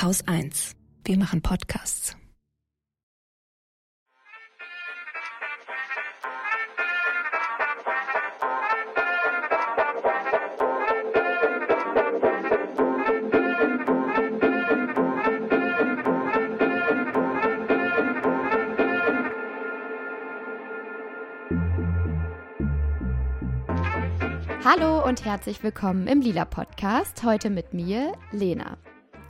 [0.00, 0.76] Haus 1.
[1.04, 2.16] Wir machen Podcasts.
[24.64, 27.24] Hallo und herzlich willkommen im Lila Podcast.
[27.24, 28.78] Heute mit mir, Lena.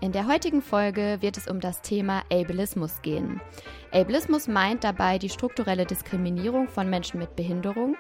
[0.00, 3.40] In der heutigen Folge wird es um das Thema Ableismus gehen.
[3.90, 7.96] Ableismus meint dabei die strukturelle Diskriminierung von Menschen mit Behinderung.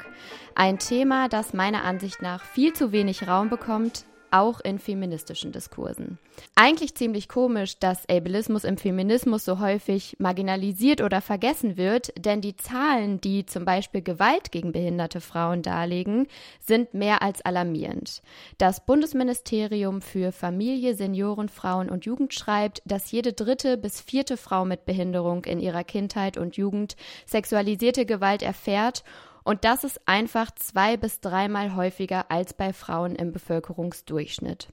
[0.54, 6.18] Ein Thema, das meiner Ansicht nach viel zu wenig Raum bekommt, auch in feministischen Diskursen.
[6.54, 12.56] Eigentlich ziemlich komisch, dass Ableismus im Feminismus so häufig marginalisiert oder vergessen wird, denn die
[12.56, 16.26] Zahlen, die zum Beispiel Gewalt gegen behinderte Frauen darlegen,
[16.60, 18.22] sind mehr als alarmierend.
[18.58, 24.64] Das Bundesministerium für Familie, Senioren, Frauen und Jugend schreibt, dass jede dritte bis vierte Frau
[24.64, 29.04] mit Behinderung in ihrer Kindheit und Jugend sexualisierte Gewalt erfährt
[29.48, 34.68] und das ist einfach zwei bis dreimal häufiger als bei Frauen im Bevölkerungsdurchschnitt.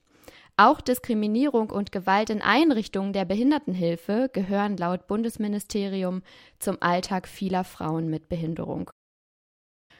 [0.57, 6.23] Auch Diskriminierung und Gewalt in Einrichtungen der Behindertenhilfe gehören laut Bundesministerium
[6.59, 8.91] zum Alltag vieler Frauen mit Behinderung.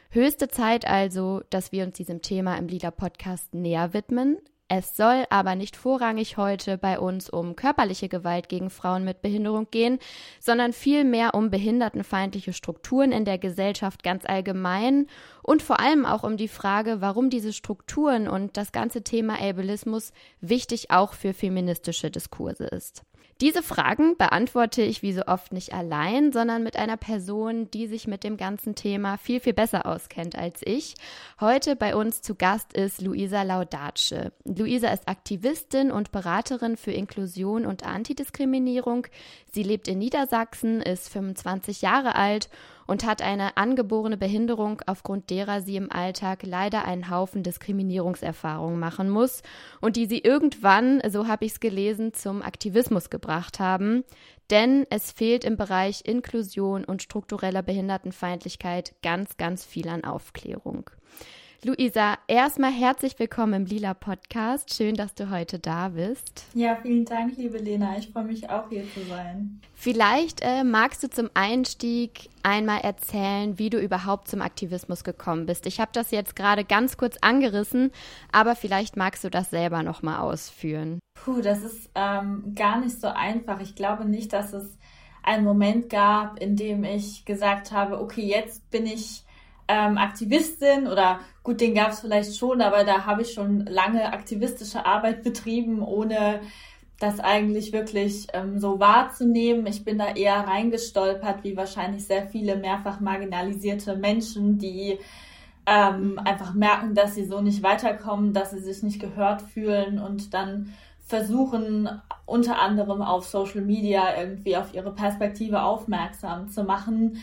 [0.10, 4.40] Höchste Zeit also, dass wir uns diesem Thema im Lila Podcast näher widmen.
[4.68, 9.68] Es soll aber nicht vorrangig heute bei uns um körperliche Gewalt gegen Frauen mit Behinderung
[9.70, 10.00] gehen,
[10.40, 15.06] sondern vielmehr um behindertenfeindliche Strukturen in der Gesellschaft ganz allgemein
[15.44, 20.14] und vor allem auch um die Frage, warum diese Strukturen und das ganze Thema Ableismus
[20.42, 23.04] wichtig auch für feministische Diskurse ist.
[23.42, 28.08] Diese Fragen beantworte ich wie so oft nicht allein, sondern mit einer Person, die sich
[28.08, 30.96] mit dem ganzen Thema viel, viel besser auskennt als ich.
[31.42, 34.32] Heute bei uns zu Gast ist Luisa Laudace.
[34.46, 39.08] Luisa ist Aktivistin und Beraterin für Inklusion und Antidiskriminierung.
[39.52, 42.56] Sie lebt in Niedersachsen, ist 25 Jahre alt und
[42.88, 49.42] hat eine angeborene Behinderung, aufgrund derer sie im Alltag leider einen Haufen Diskriminierungserfahrungen machen muss
[49.82, 54.04] und die sie irgendwann, so habe ich es gelesen, zum Aktivismus gebracht haben.
[54.52, 60.92] Denn es fehlt im Bereich Inklusion und struktureller Behindertenfeindlichkeit ganz, ganz viel an Aufklärung.
[61.66, 64.76] Luisa, erstmal herzlich willkommen im Lila Podcast.
[64.76, 66.46] Schön, dass du heute da bist.
[66.54, 67.98] Ja, vielen Dank, liebe Lena.
[67.98, 69.62] Ich freue mich auch hier zu sein.
[69.74, 75.66] Vielleicht äh, magst du zum Einstieg einmal erzählen, wie du überhaupt zum Aktivismus gekommen bist.
[75.66, 77.92] Ich habe das jetzt gerade ganz kurz angerissen,
[78.32, 81.00] aber vielleicht magst du das selber noch mal ausführen.
[81.16, 83.60] Puh, das ist ähm, gar nicht so einfach.
[83.60, 84.78] Ich glaube nicht, dass es
[85.24, 89.25] einen Moment gab, in dem ich gesagt habe, okay, jetzt bin ich
[89.68, 94.14] ähm, Aktivistin oder gut, den gab es vielleicht schon, aber da habe ich schon lange
[94.14, 96.42] aktivistische Arbeit betrieben, ohne
[97.00, 99.68] das eigentlich wirklich ähm, so wahrzunehmen.
[99.68, 105.00] Ich bin da eher reingestolpert, wie wahrscheinlich sehr viele mehrfach marginalisierte Menschen, die
[105.66, 110.34] ähm, einfach merken, dass sie so nicht weiterkommen, dass sie sich nicht gehört fühlen und
[110.34, 110.74] dann
[111.06, 111.90] versuchen,
[112.26, 117.18] unter anderem auf Social Media irgendwie auf ihre Perspektive aufmerksam zu machen.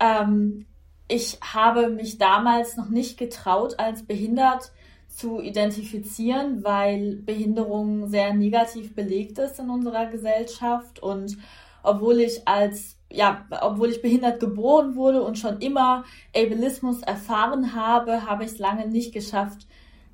[0.00, 0.66] Ähm,
[1.10, 4.72] ich habe mich damals noch nicht getraut, als behindert
[5.08, 11.02] zu identifizieren, weil Behinderung sehr negativ belegt ist in unserer Gesellschaft.
[11.02, 11.36] Und
[11.82, 16.04] obwohl ich als ja, obwohl ich behindert geboren wurde und schon immer
[16.34, 19.66] Ableismus erfahren habe, habe ich es lange nicht geschafft,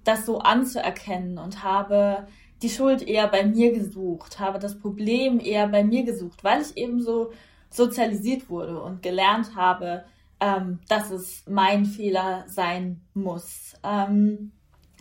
[0.02, 2.26] das so anzuerkennen und habe
[2.62, 6.76] die Schuld eher bei mir gesucht, habe das Problem eher bei mir gesucht, weil ich
[6.78, 7.32] eben so
[7.68, 10.04] sozialisiert wurde und gelernt habe,
[10.40, 13.74] ähm, dass es mein Fehler sein muss.
[13.82, 14.52] Ähm,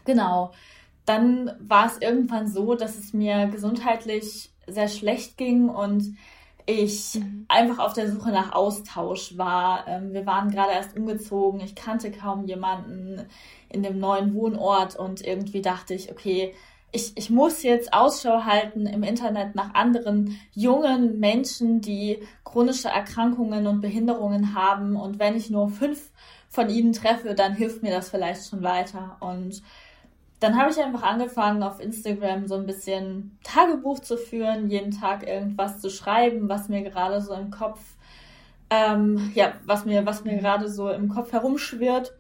[0.06, 0.52] genau.
[1.06, 6.16] Dann war es irgendwann so, dass es mir gesundheitlich sehr schlecht ging und
[6.66, 7.46] ich mhm.
[7.48, 9.88] einfach auf der Suche nach Austausch war.
[9.88, 13.22] Ähm, wir waren gerade erst umgezogen, ich kannte kaum jemanden
[13.70, 16.54] in dem neuen Wohnort und irgendwie dachte ich, okay,
[16.96, 23.68] ich, ich muss jetzt Ausschau halten im Internet nach anderen jungen Menschen, die chronische Erkrankungen
[23.68, 24.96] und Behinderungen haben.
[24.96, 26.12] Und wenn ich nur fünf
[26.50, 29.18] von ihnen treffe, dann hilft mir das vielleicht schon weiter.
[29.20, 29.62] Und
[30.40, 35.28] dann habe ich einfach angefangen, auf Instagram so ein bisschen Tagebuch zu führen, jeden Tag
[35.28, 37.80] irgendwas zu schreiben, was mir gerade so im Kopf,
[38.70, 42.14] ähm, ja, was mir, was mir gerade so im Kopf herumschwirrt.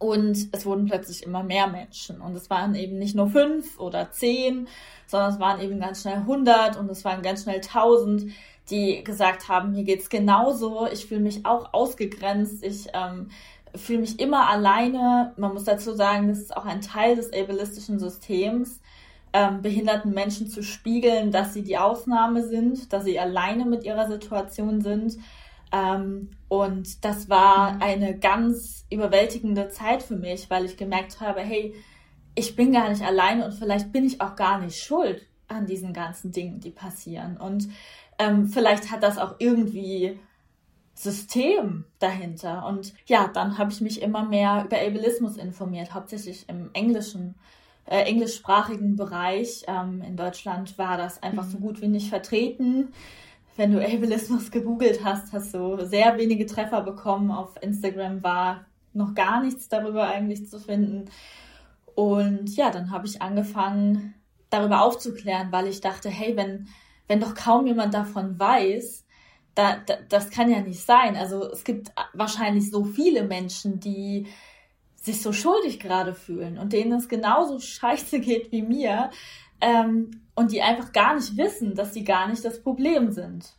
[0.00, 2.20] Und es wurden plötzlich immer mehr Menschen.
[2.22, 4.66] Und es waren eben nicht nur fünf oder zehn,
[5.06, 8.32] sondern es waren eben ganz schnell hundert und es waren ganz schnell tausend,
[8.70, 10.88] die gesagt haben, mir geht's genauso.
[10.90, 12.64] Ich fühle mich auch ausgegrenzt.
[12.64, 13.28] Ich ähm,
[13.76, 15.34] fühle mich immer alleine.
[15.36, 18.80] Man muss dazu sagen, das ist auch ein Teil des ableistischen Systems.
[19.32, 24.08] ähm, behinderten Menschen zu spiegeln, dass sie die Ausnahme sind, dass sie alleine mit ihrer
[24.08, 25.18] Situation sind.
[25.72, 27.82] Ähm, und das war mhm.
[27.82, 31.74] eine ganz überwältigende Zeit für mich, weil ich gemerkt habe, hey,
[32.34, 35.92] ich bin gar nicht alleine und vielleicht bin ich auch gar nicht schuld an diesen
[35.92, 37.36] ganzen Dingen, die passieren.
[37.36, 37.68] Und
[38.18, 40.18] ähm, vielleicht hat das auch irgendwie
[40.94, 42.66] System dahinter.
[42.66, 47.34] Und ja, dann habe ich mich immer mehr über Ableismus informiert, hauptsächlich im englischen,
[47.86, 49.64] äh, englischsprachigen Bereich.
[49.66, 51.50] Ähm, in Deutschland war das einfach mhm.
[51.50, 52.92] so gut wie nicht vertreten.
[53.56, 57.30] Wenn du Ableismus gegoogelt hast, hast du sehr wenige Treffer bekommen.
[57.30, 61.10] Auf Instagram war noch gar nichts darüber eigentlich zu finden.
[61.94, 64.14] Und ja, dann habe ich angefangen,
[64.50, 66.68] darüber aufzuklären, weil ich dachte, hey, wenn,
[67.08, 69.06] wenn doch kaum jemand davon weiß,
[69.54, 71.16] da, da, das kann ja nicht sein.
[71.16, 74.26] Also es gibt wahrscheinlich so viele Menschen, die
[74.96, 79.10] sich so schuldig gerade fühlen und denen es genauso scheiße geht wie mir
[79.60, 83.54] ähm, und die einfach gar nicht wissen, dass sie gar nicht das Problem sind.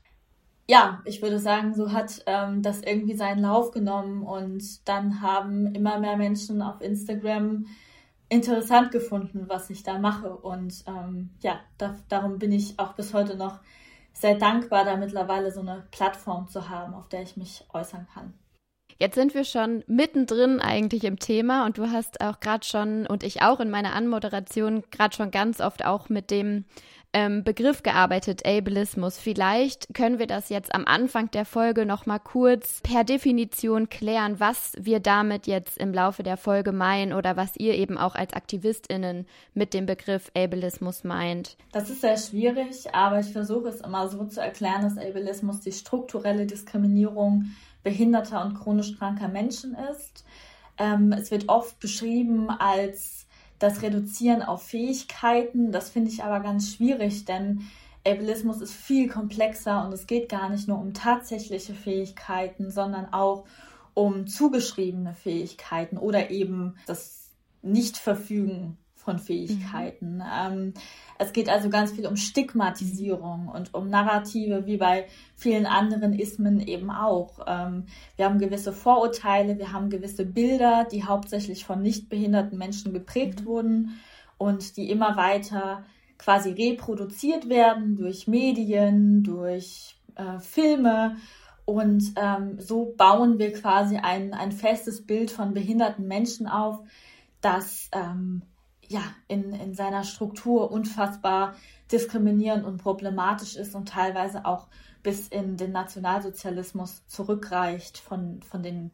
[0.72, 5.76] Ja, ich würde sagen, so hat ähm, das irgendwie seinen Lauf genommen und dann haben
[5.76, 7.66] immer mehr Menschen auf Instagram
[8.30, 10.34] interessant gefunden, was ich da mache.
[10.34, 13.60] Und ähm, ja, da, darum bin ich auch bis heute noch
[14.14, 18.34] sehr dankbar, da mittlerweile so eine Plattform zu haben, auf der ich mich äußern kann.
[18.98, 23.24] Jetzt sind wir schon mittendrin eigentlich im Thema und du hast auch gerade schon und
[23.24, 26.64] ich auch in meiner Anmoderation gerade schon ganz oft auch mit dem
[27.14, 29.18] ähm, Begriff gearbeitet, Ableismus.
[29.18, 34.40] Vielleicht können wir das jetzt am Anfang der Folge noch mal kurz per Definition klären,
[34.40, 38.34] was wir damit jetzt im Laufe der Folge meinen oder was ihr eben auch als
[38.34, 41.58] AktivistInnen mit dem Begriff Ableismus meint.
[41.72, 45.72] Das ist sehr schwierig, aber ich versuche es immer so zu erklären, dass Ableismus die
[45.72, 47.52] strukturelle Diskriminierung
[47.84, 50.24] behinderter und chronisch kranker Menschen ist.
[50.78, 53.28] Ähm, es wird oft beschrieben als
[53.62, 57.62] das Reduzieren auf Fähigkeiten, das finde ich aber ganz schwierig, denn
[58.06, 63.46] Ableismus ist viel komplexer und es geht gar nicht nur um tatsächliche Fähigkeiten, sondern auch
[63.94, 67.30] um zugeschriebene Fähigkeiten oder eben das
[67.62, 70.18] Nichtverfügen von Fähigkeiten.
[70.18, 70.24] Mhm.
[70.34, 70.74] Ähm,
[71.18, 76.60] es geht also ganz viel um Stigmatisierung und um Narrative, wie bei vielen anderen Ismen
[76.60, 77.40] eben auch.
[77.48, 82.94] Ähm, wir haben gewisse Vorurteile, wir haben gewisse Bilder, die hauptsächlich von nicht behinderten Menschen
[82.94, 83.46] geprägt mhm.
[83.46, 84.00] wurden
[84.38, 85.84] und die immer weiter
[86.18, 91.18] quasi reproduziert werden durch Medien, durch äh, Filme.
[91.66, 96.80] Und ähm, so bauen wir quasi ein, ein festes Bild von behinderten Menschen auf,
[97.42, 98.44] das ähm,
[98.92, 101.56] ja, in, in seiner Struktur unfassbar
[101.92, 104.68] diskriminierend und problematisch ist und teilweise auch
[105.02, 108.92] bis in den Nationalsozialismus zurückreicht von, von den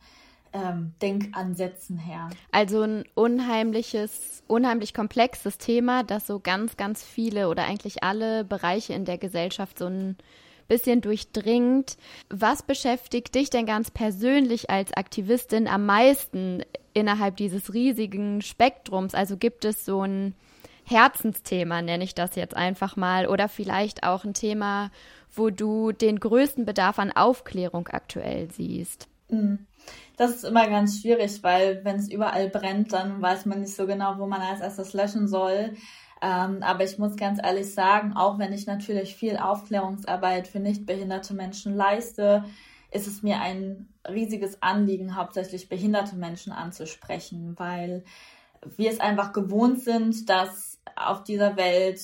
[0.53, 2.29] ähm, Denkansätzen her.
[2.51, 8.94] Also ein unheimliches, unheimlich komplexes Thema, das so ganz, ganz viele oder eigentlich alle Bereiche
[8.94, 10.15] in der Gesellschaft so ein
[10.67, 11.97] bisschen durchdringt.
[12.29, 16.63] Was beschäftigt dich denn ganz persönlich als Aktivistin am meisten
[16.97, 19.13] innerhalb dieses riesigen Spektrums?
[19.13, 20.33] Also gibt es so ein
[20.83, 24.89] Herzensthema, nenne ich das jetzt einfach mal, oder vielleicht auch ein Thema,
[25.33, 29.07] wo du den größten Bedarf an Aufklärung aktuell siehst?
[29.29, 29.67] Mhm.
[30.17, 33.85] Das ist immer ganz schwierig, weil wenn es überall brennt, dann weiß man nicht so
[33.85, 35.75] genau, wo man als erstes löschen soll.
[36.21, 41.35] Ähm, aber ich muss ganz ehrlich sagen, auch wenn ich natürlich viel Aufklärungsarbeit für nichtbehinderte
[41.35, 42.44] Menschen leiste,
[42.92, 48.04] ist es mir ein riesiges Anliegen, hauptsächlich behinderte Menschen anzusprechen, weil
[48.76, 52.02] wir es einfach gewohnt sind, dass auf dieser Welt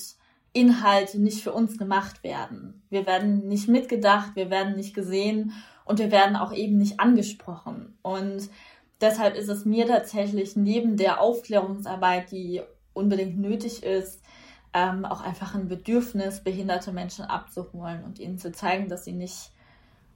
[0.52, 2.82] Inhalte nicht für uns gemacht werden.
[2.88, 5.52] Wir werden nicht mitgedacht, wir werden nicht gesehen
[5.84, 7.98] und wir werden auch eben nicht angesprochen.
[8.02, 8.48] Und
[9.00, 14.22] deshalb ist es mir tatsächlich neben der Aufklärungsarbeit, die unbedingt nötig ist,
[14.72, 19.50] ähm, auch einfach ein Bedürfnis, behinderte Menschen abzuholen und ihnen zu zeigen, dass sie nicht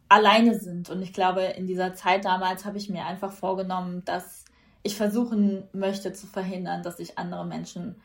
[0.08, 0.90] alleine sind.
[0.90, 4.44] Und ich glaube, in dieser Zeit damals habe ich mir einfach vorgenommen, dass
[4.82, 8.00] ich versuchen möchte zu verhindern, dass sich andere Menschen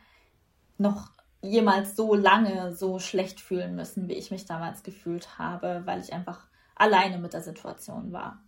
[0.76, 6.00] noch jemals so lange so schlecht fühlen müssen, wie ich mich damals gefühlt habe, weil
[6.00, 8.40] ich einfach alleine mit der Situation war.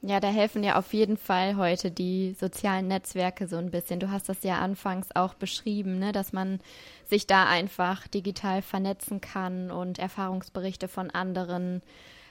[0.00, 3.98] Ja, da helfen ja auf jeden Fall heute die sozialen Netzwerke so ein bisschen.
[3.98, 6.60] Du hast das ja anfangs auch beschrieben, ne, dass man
[7.04, 11.82] sich da einfach digital vernetzen kann und Erfahrungsberichte von anderen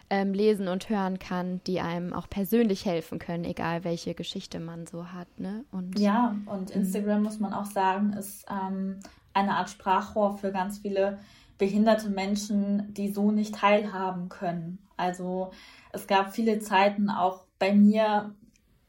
[0.10, 4.88] ähm, lesen und hören kann, die einem auch persönlich helfen können, egal welche Geschichte man
[4.88, 5.28] so hat.
[5.40, 5.66] Ne?
[5.72, 6.72] Und, ja, und.
[6.72, 9.00] Instagram muss man auch sagen, ist ähm,
[9.34, 11.20] eine Art Sprachrohr für ganz viele
[11.58, 14.80] behinderte Menschen, die so nicht teilhaben können.
[14.96, 15.52] Also
[15.92, 18.34] es gab viele Zeiten auch bei mir,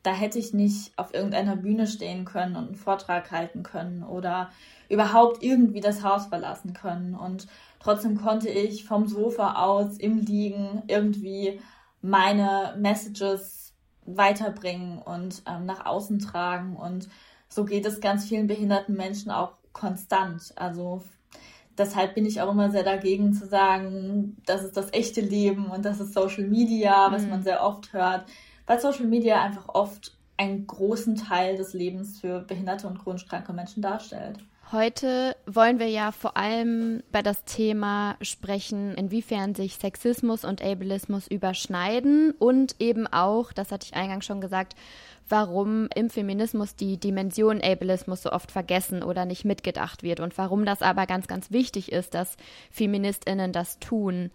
[0.03, 4.51] da hätte ich nicht auf irgendeiner Bühne stehen können und einen Vortrag halten können oder
[4.89, 7.15] überhaupt irgendwie das Haus verlassen können.
[7.15, 7.47] Und
[7.81, 11.61] trotzdem konnte ich vom Sofa aus im Liegen irgendwie
[12.01, 13.75] meine Messages
[14.07, 16.77] weiterbringen und ähm, nach außen tragen.
[16.77, 17.09] Und
[17.49, 20.53] so geht es ganz vielen behinderten Menschen auch konstant.
[20.57, 21.03] Also
[21.77, 25.85] deshalb bin ich auch immer sehr dagegen zu sagen, das ist das echte Leben und
[25.85, 27.31] das ist Social Media, was mhm.
[27.31, 28.27] man sehr oft hört,
[28.67, 33.53] weil Social Media einfach oft einen großen Teil des Lebens für behinderte und chronisch kranke
[33.53, 34.39] Menschen darstellt.
[34.71, 41.27] Heute wollen wir ja vor allem bei das Thema sprechen, inwiefern sich Sexismus und Ableismus
[41.27, 44.75] überschneiden und eben auch, das hatte ich eingangs schon gesagt,
[45.27, 50.67] warum im Feminismus die Dimension Ableismus so oft vergessen oder nicht mitgedacht wird und warum
[50.67, 52.37] das aber ganz, ganz wichtig ist, dass
[52.71, 54.31] Feministinnen das tun.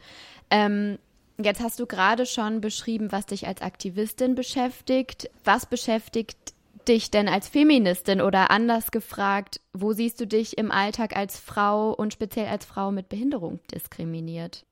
[0.50, 0.98] Ähm,
[1.38, 5.30] jetzt hast du gerade schon beschrieben, was dich als Aktivistin beschäftigt.
[5.44, 6.54] Was beschäftigt
[6.88, 11.94] dich denn als Feministin oder anders gefragt, wo siehst du dich im Alltag als Frau
[11.94, 14.66] und speziell als Frau mit Behinderung diskriminiert?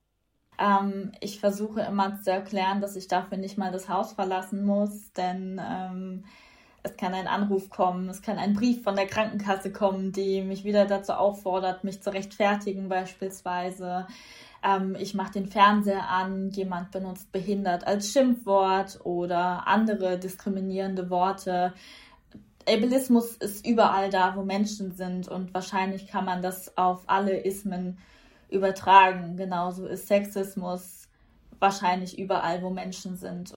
[0.60, 5.12] Ähm, ich versuche immer zu erklären, dass ich dafür nicht mal das Haus verlassen muss,
[5.14, 6.26] denn ähm,
[6.84, 10.64] es kann ein Anruf kommen, es kann ein Brief von der Krankenkasse kommen, die mich
[10.64, 14.08] wieder dazu auffordert, mich zu rechtfertigen beispielsweise.
[14.64, 21.74] Ähm, ich mache den Fernseher an, jemand benutzt behindert als Schimpfwort oder andere diskriminierende Worte.
[22.68, 27.98] Ableismus ist überall da, wo Menschen sind und wahrscheinlich kann man das auf alle Ismen
[28.50, 29.36] übertragen.
[29.36, 31.08] Genauso ist Sexismus
[31.60, 33.54] wahrscheinlich überall, wo Menschen sind.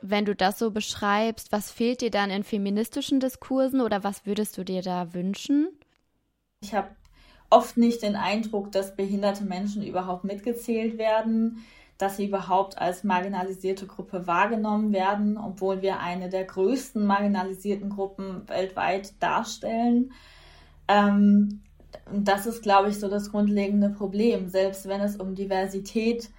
[0.00, 4.58] Wenn du das so beschreibst, was fehlt dir dann in feministischen Diskursen oder was würdest
[4.58, 5.68] du dir da wünschen?
[6.60, 6.90] Ich habe
[7.50, 11.64] oft nicht den Eindruck, dass behinderte Menschen überhaupt mitgezählt werden
[11.98, 18.48] dass sie überhaupt als marginalisierte Gruppe wahrgenommen werden, obwohl wir eine der größten marginalisierten Gruppen
[18.48, 20.12] weltweit darstellen.
[20.88, 21.60] Ähm,
[22.12, 24.48] das ist, glaube ich, so das grundlegende Problem.
[24.48, 26.30] Selbst wenn es um Diversität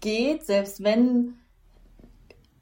[0.00, 1.34] geht, selbst wenn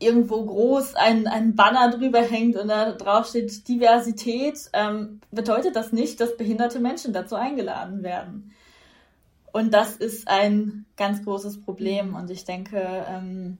[0.00, 5.92] irgendwo groß ein, ein Banner drüber hängt und da drauf steht Diversität, ähm, bedeutet das
[5.92, 8.52] nicht, dass behinderte Menschen dazu eingeladen werden.
[9.52, 12.14] Und das ist ein ganz großes Problem.
[12.14, 13.58] Und ich denke, ähm,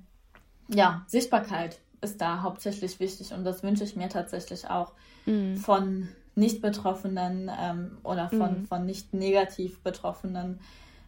[0.69, 3.33] ja, Sichtbarkeit ist da hauptsächlich wichtig.
[3.33, 4.93] Und das wünsche ich mir tatsächlich auch
[5.27, 5.57] mhm.
[5.57, 8.67] von Nicht-Betroffenen ähm, oder von, mhm.
[8.67, 10.61] von nicht negativ betroffenen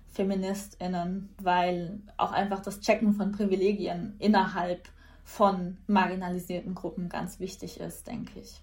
[0.08, 4.88] FeministInnen, weil auch einfach das Checken von Privilegien innerhalb
[5.25, 8.62] von marginalisierten Gruppen ganz wichtig ist, denke ich.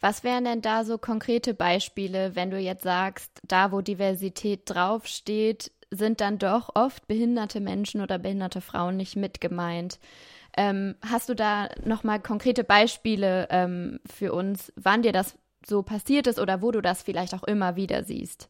[0.00, 5.72] Was wären denn da so konkrete Beispiele, wenn du jetzt sagst, da wo Diversität draufsteht,
[5.90, 9.98] sind dann doch oft behinderte Menschen oder behinderte Frauen nicht mit gemeint?
[10.56, 16.26] Ähm, hast du da nochmal konkrete Beispiele ähm, für uns, wann dir das so passiert
[16.26, 18.48] ist oder wo du das vielleicht auch immer wieder siehst?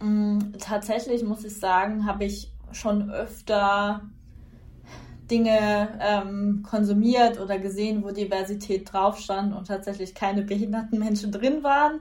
[0.00, 4.02] Mm, tatsächlich muss ich sagen, habe ich schon öfter
[5.30, 11.62] Dinge ähm, konsumiert oder gesehen, wo Diversität drauf stand und tatsächlich keine behinderten Menschen drin
[11.62, 12.00] waren.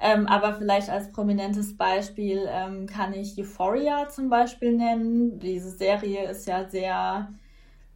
[0.00, 5.38] Ähm, aber vielleicht als prominentes Beispiel ähm, kann ich Euphoria zum Beispiel nennen.
[5.38, 7.28] Diese Serie ist ja sehr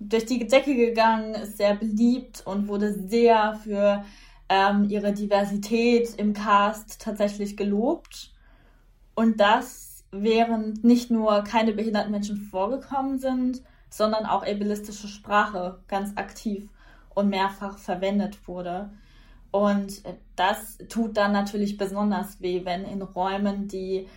[0.01, 4.05] durch die Decke gegangen, ist sehr beliebt und wurde sehr für
[4.49, 8.33] ähm, ihre Diversität im Cast tatsächlich gelobt.
[9.15, 13.63] Und das, während nicht nur keine behinderten Menschen vorgekommen sind,
[13.97, 16.69] sondern auch ableistische Sprache ganz aktiv
[17.15, 18.91] und mehrfach verwendet wurde.
[19.53, 20.03] Und
[20.35, 24.09] das tut dann natürlich besonders weh, wenn in Räumen, die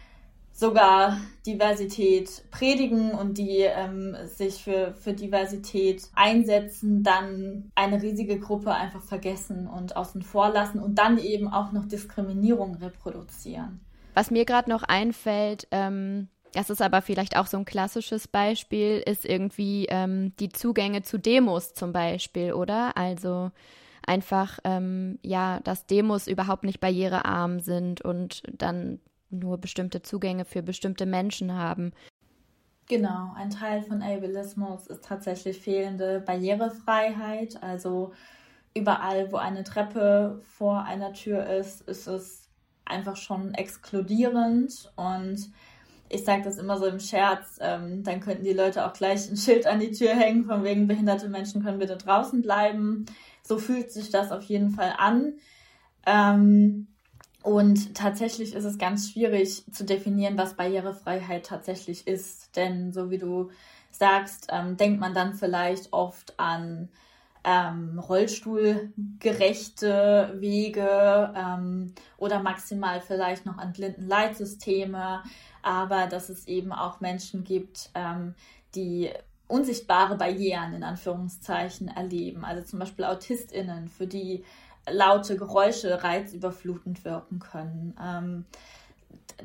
[0.51, 8.73] sogar Diversität predigen und die ähm, sich für, für Diversität einsetzen, dann eine riesige Gruppe
[8.73, 13.81] einfach vergessen und außen vor lassen und dann eben auch noch Diskriminierung reproduzieren.
[14.15, 19.03] Was mir gerade noch einfällt, ähm, das ist aber vielleicht auch so ein klassisches Beispiel,
[19.05, 22.95] ist irgendwie ähm, die Zugänge zu Demos zum Beispiel, oder?
[22.97, 23.51] Also
[24.05, 28.99] einfach, ähm, ja, dass Demos überhaupt nicht barrierearm sind und dann
[29.29, 31.91] nur bestimmte Zugänge für bestimmte Menschen haben.
[32.87, 37.61] Genau, ein Teil von Ableismus ist tatsächlich fehlende Barrierefreiheit.
[37.61, 38.13] Also
[38.73, 42.49] überall, wo eine Treppe vor einer Tür ist, ist es
[42.85, 45.51] einfach schon exkludierend und
[46.09, 49.37] ich sage das immer so im Scherz, ähm, dann könnten die Leute auch gleich ein
[49.37, 53.05] Schild an die Tür hängen, von wegen behinderte Menschen können bitte draußen bleiben.
[53.43, 55.33] So fühlt sich das auf jeden Fall an.
[56.05, 56.87] Ähm,
[57.43, 62.55] und tatsächlich ist es ganz schwierig zu definieren, was Barrierefreiheit tatsächlich ist.
[62.55, 63.49] Denn so wie du
[63.91, 66.89] sagst, ähm, denkt man dann vielleicht oft an
[67.47, 75.23] ähm, rollstuhlgerechte Wege ähm, oder maximal vielleicht noch an blinden Leitsysteme,
[75.67, 78.35] aber dass es eben auch Menschen gibt, ähm,
[78.73, 79.11] die
[79.47, 82.45] unsichtbare Barrieren in Anführungszeichen erleben.
[82.45, 84.45] Also zum Beispiel AutistInnen, für die
[84.89, 87.95] laute Geräusche reizüberflutend wirken können.
[88.01, 88.45] Ähm,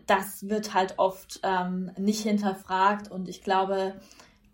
[0.07, 3.95] das wird halt oft ähm, nicht hinterfragt und ich glaube,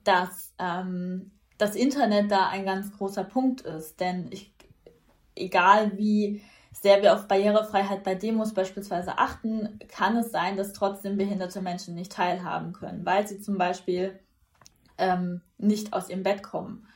[0.05, 4.53] dass ähm, das Internet da ein ganz großer Punkt ist, denn ich,
[5.37, 6.41] egal wie
[6.81, 11.95] sehr wir auf Barrierefreiheit bei Demos beispielsweise achten, kann es sein, dass trotzdem behinderte Menschen
[11.95, 14.19] nicht teilhaben können, weil sie zum Beispiel
[14.97, 16.87] ähm, nicht aus ihrem Bett kommen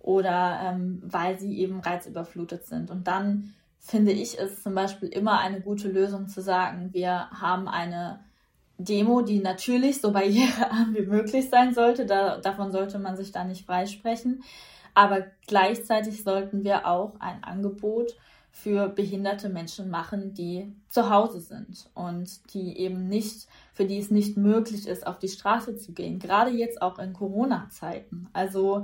[0.00, 2.90] oder ähm, weil sie eben reizüberflutet sind.
[2.90, 7.68] Und dann finde ich es zum Beispiel immer eine gute Lösung zu sagen, wir haben
[7.68, 8.20] eine
[8.76, 12.06] Demo, die natürlich so barrierearm wie möglich sein sollte.
[12.06, 14.42] Da, davon sollte man sich da nicht freisprechen.
[14.94, 18.16] Aber gleichzeitig sollten wir auch ein Angebot
[18.62, 24.10] für behinderte Menschen machen, die zu Hause sind und die eben nicht, für die es
[24.10, 26.18] nicht möglich ist, auf die Straße zu gehen.
[26.18, 28.28] Gerade jetzt auch in Corona-Zeiten.
[28.32, 28.82] Also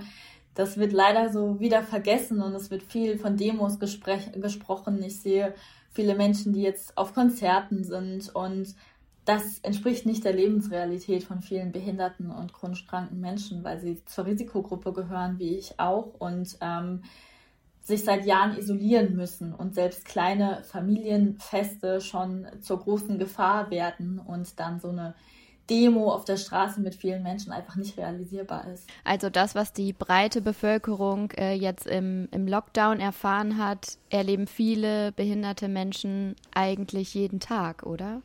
[0.54, 5.02] das wird leider so wieder vergessen und es wird viel von Demos gesprochen.
[5.02, 5.54] Ich sehe
[5.90, 8.76] viele Menschen, die jetzt auf Konzerten sind und
[9.24, 14.26] das entspricht nicht der Lebensrealität von vielen behinderten und chronisch kranken Menschen, weil sie zur
[14.26, 17.02] Risikogruppe gehören, wie ich auch, und ähm,
[17.84, 24.58] sich seit Jahren isolieren müssen und selbst kleine Familienfeste schon zur großen Gefahr werden und
[24.58, 25.14] dann so eine
[25.68, 28.88] Demo auf der Straße mit vielen Menschen einfach nicht realisierbar ist.
[29.04, 35.12] Also das, was die breite Bevölkerung äh, jetzt im, im Lockdown erfahren hat, erleben viele
[35.12, 38.22] behinderte Menschen eigentlich jeden Tag, oder?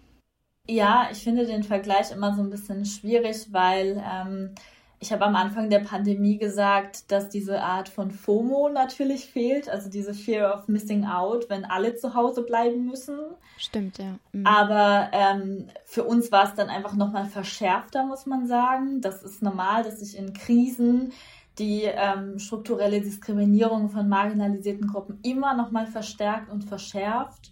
[0.67, 4.55] Ja, ich finde den Vergleich immer so ein bisschen schwierig, weil ähm,
[5.01, 9.89] ich habe am Anfang der Pandemie gesagt, dass diese Art von FOMO natürlich fehlt, also
[9.89, 13.17] diese Fear of Missing Out, wenn alle zu Hause bleiben müssen.
[13.57, 14.15] Stimmt, ja.
[14.33, 14.45] Mhm.
[14.45, 18.99] Aber ähm, für uns war es dann einfach nochmal verschärfter, muss man sagen.
[18.99, 21.13] Das ist normal, dass sich in Krisen
[21.59, 27.51] die ähm, strukturelle Diskriminierung von marginalisierten Gruppen immer nochmal verstärkt und verschärft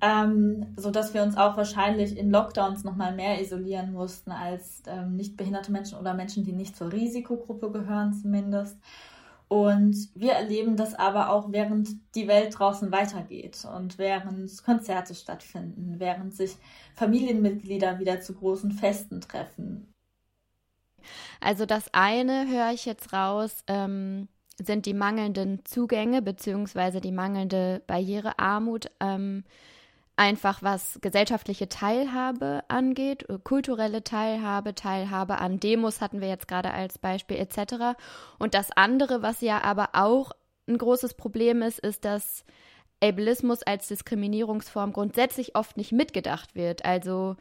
[0.00, 4.82] ähm, so dass wir uns auch wahrscheinlich in Lockdowns noch mal mehr isolieren mussten als
[4.86, 8.78] ähm, nicht behinderte Menschen oder Menschen, die nicht zur Risikogruppe gehören zumindest.
[9.48, 15.96] Und wir erleben das aber auch, während die Welt draußen weitergeht und während Konzerte stattfinden,
[15.98, 16.56] während sich
[16.94, 19.92] Familienmitglieder wieder zu großen Festen treffen.
[21.40, 24.28] Also das eine höre ich jetzt raus, ähm,
[24.58, 28.90] sind die mangelnden Zugänge beziehungsweise die mangelnde Barrierearmut.
[29.00, 29.44] Ähm,
[30.16, 36.72] einfach was gesellschaftliche Teilhabe angeht, äh, kulturelle Teilhabe, Teilhabe an Demos hatten wir jetzt gerade
[36.72, 37.98] als Beispiel etc.
[38.38, 40.32] Und das andere, was ja aber auch
[40.68, 42.44] ein großes Problem ist, ist, dass
[43.02, 46.84] Ableismus als Diskriminierungsform grundsätzlich oft nicht mitgedacht wird.
[46.84, 47.36] Also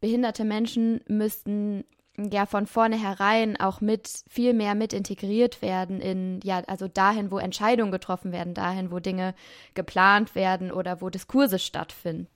[0.00, 1.84] behinderte Menschen müssten
[2.18, 7.38] ja von vornherein auch mit viel mehr mit integriert werden in ja also dahin wo
[7.38, 9.34] Entscheidungen getroffen werden dahin wo Dinge
[9.74, 12.28] geplant werden oder wo Diskurse stattfinden.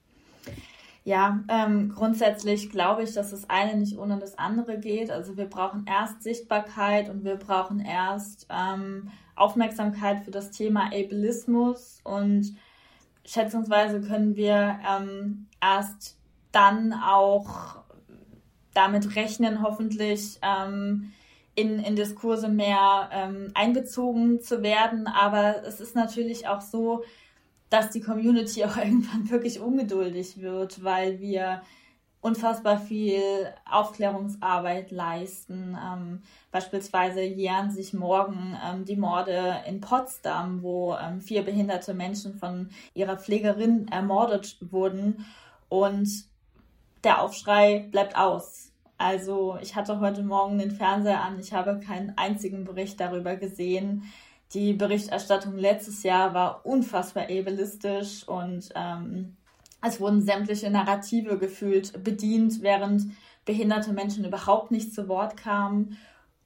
[1.05, 5.11] Ja ähm, grundsätzlich glaube ich dass das eine nicht ohne das andere geht.
[5.11, 12.01] Also wir brauchen erst Sichtbarkeit und wir brauchen erst ähm, Aufmerksamkeit für das Thema Ableismus
[12.05, 12.55] und
[13.25, 16.19] schätzungsweise können wir ähm, erst
[16.53, 17.85] dann auch
[18.81, 21.13] damit rechnen, hoffentlich ähm,
[21.55, 25.07] in, in Diskurse mehr ähm, einbezogen zu werden.
[25.07, 27.05] Aber es ist natürlich auch so,
[27.69, 31.61] dass die Community auch irgendwann wirklich ungeduldig wird, weil wir
[32.23, 33.23] unfassbar viel
[33.71, 35.77] Aufklärungsarbeit leisten.
[35.79, 42.35] Ähm, beispielsweise jähren sich morgen ähm, die Morde in Potsdam, wo ähm, vier behinderte Menschen
[42.35, 45.27] von ihrer Pflegerin ermordet wurden.
[45.69, 46.31] Und
[47.05, 48.70] der Aufschrei bleibt aus.
[49.01, 54.03] Also ich hatte heute Morgen den Fernseher an, ich habe keinen einzigen Bericht darüber gesehen.
[54.53, 59.39] Die Berichterstattung letztes Jahr war unfassbar ableistisch und ähm,
[59.81, 63.05] es wurden sämtliche Narrative gefühlt bedient, während
[63.47, 65.97] behinderte Menschen überhaupt nicht zu Wort kamen.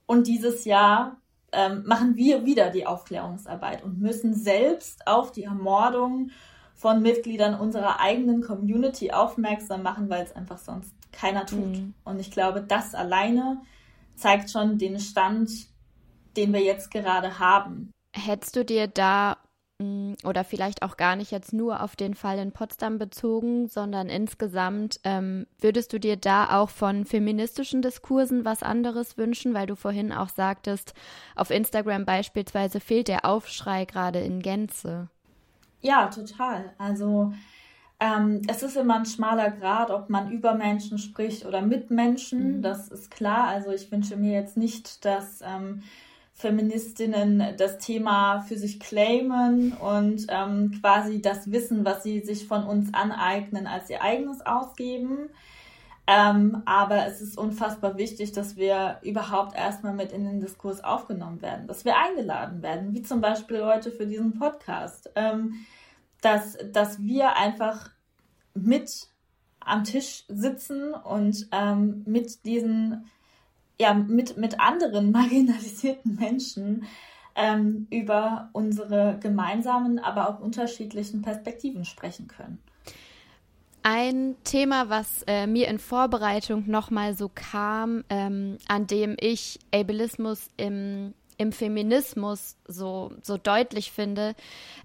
[0.05, 1.17] Und dieses Jahr
[1.51, 6.31] ähm, machen wir wieder die Aufklärungsarbeit und müssen selbst auf die Ermordung
[6.73, 11.77] von Mitgliedern unserer eigenen Community aufmerksam machen, weil es einfach sonst keiner tut.
[11.77, 11.93] Mhm.
[12.03, 13.61] Und ich glaube, das alleine
[14.15, 15.49] zeigt schon den Stand,
[16.37, 17.91] den wir jetzt gerade haben.
[18.13, 19.37] Hättest du dir da
[19.79, 23.67] mh, hm, oder vielleicht auch gar nicht jetzt nur auf den Fall in Potsdam bezogen,
[23.67, 29.67] sondern insgesamt, ähm, würdest du dir da auch von feministischen Diskursen was anderes wünschen, weil
[29.67, 30.93] du vorhin auch sagtest,
[31.35, 35.09] auf Instagram beispielsweise fehlt der Aufschrei gerade in Gänze?
[35.81, 36.73] Ja, total.
[36.77, 37.33] Also
[37.99, 42.57] ähm, es ist immer ein schmaler Grad, ob man über Menschen spricht oder mit Menschen.
[42.57, 42.61] Mhm.
[42.61, 43.47] Das ist klar.
[43.47, 45.83] Also ich wünsche mir jetzt nicht, dass ähm,
[46.33, 52.65] Feministinnen das Thema für sich claimen und ähm, quasi das Wissen, was sie sich von
[52.65, 55.29] uns aneignen, als ihr eigenes ausgeben.
[56.07, 61.41] Ähm, aber es ist unfassbar wichtig, dass wir überhaupt erstmal mit in den Diskurs aufgenommen
[61.41, 65.65] werden, dass wir eingeladen werden, wie zum Beispiel heute für diesen Podcast, ähm,
[66.25, 67.91] dass, dass wir einfach
[68.53, 69.07] mit
[69.59, 73.05] am Tisch sitzen und ähm, mit diesen
[73.79, 76.85] ja, mit, mit anderen marginalisierten Menschen
[77.35, 82.59] ähm, über unsere gemeinsamen, aber auch unterschiedlichen Perspektiven sprechen können.
[83.83, 90.49] Ein Thema, was äh, mir in Vorbereitung nochmal so kam, ähm, an dem ich Ableismus
[90.57, 94.35] im im Feminismus so, so deutlich finde,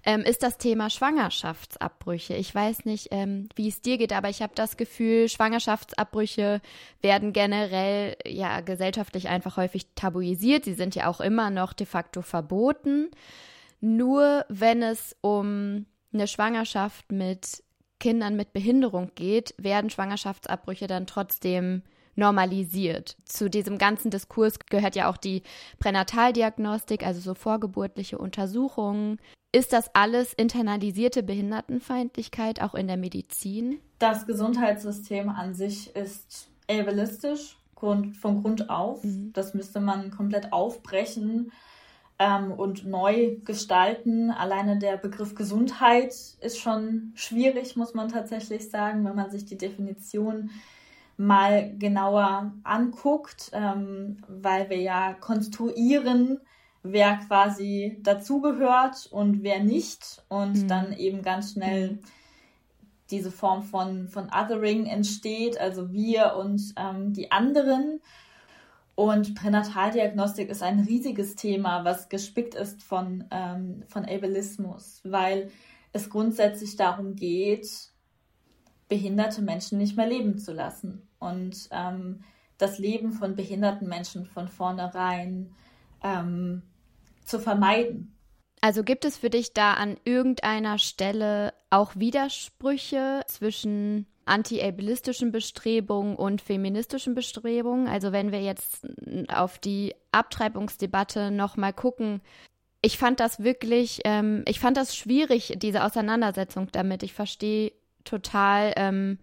[0.05, 2.35] ähm, ist das Thema Schwangerschaftsabbrüche.
[2.35, 6.61] Ich weiß nicht, ähm, wie es dir geht, aber ich habe das Gefühl, Schwangerschaftsabbrüche
[7.01, 10.65] werden generell ja gesellschaftlich einfach häufig tabuisiert.
[10.65, 13.09] Sie sind ja auch immer noch de facto verboten.
[13.79, 17.63] Nur wenn es um eine Schwangerschaft mit
[17.99, 21.83] Kindern mit Behinderung geht, werden Schwangerschaftsabbrüche dann trotzdem
[22.15, 23.17] normalisiert.
[23.25, 25.43] Zu diesem ganzen Diskurs gehört ja auch die
[25.79, 29.19] Pränataldiagnostik, also so vorgeburtliche Untersuchungen.
[29.53, 33.79] Ist das alles internalisierte Behindertenfeindlichkeit auch in der Medizin?
[33.99, 39.03] Das Gesundheitssystem an sich ist ableistisch von Grund auf.
[39.03, 39.33] Mhm.
[39.33, 41.51] Das müsste man komplett aufbrechen
[42.19, 44.29] ähm, und neu gestalten.
[44.29, 49.57] Alleine der Begriff Gesundheit ist schon schwierig, muss man tatsächlich sagen, wenn man sich die
[49.57, 50.51] Definition
[51.17, 56.39] mal genauer anguckt, ähm, weil wir ja konstruieren,
[56.83, 60.67] wer quasi dazugehört und wer nicht und mhm.
[60.67, 61.99] dann eben ganz schnell
[63.11, 68.01] diese Form von, von Othering entsteht, also wir und ähm, die anderen.
[68.95, 75.51] Und Pränataldiagnostik ist ein riesiges Thema, was gespickt ist von, ähm, von Ableismus, weil
[75.93, 77.90] es grundsätzlich darum geht,
[78.91, 82.25] behinderte Menschen nicht mehr leben zu lassen und ähm,
[82.57, 85.55] das Leben von behinderten Menschen von vornherein
[86.03, 86.61] ähm,
[87.23, 88.13] zu vermeiden.
[88.59, 96.41] Also gibt es für dich da an irgendeiner Stelle auch Widersprüche zwischen anti-ableistischen Bestrebungen und
[96.41, 97.87] feministischen Bestrebungen?
[97.87, 98.85] Also wenn wir jetzt
[99.33, 102.19] auf die Abtreibungsdebatte nochmal gucken,
[102.81, 107.03] ich fand das wirklich, ähm, ich fand das schwierig, diese Auseinandersetzung damit.
[107.03, 107.71] Ich verstehe
[108.03, 109.19] total, ähm,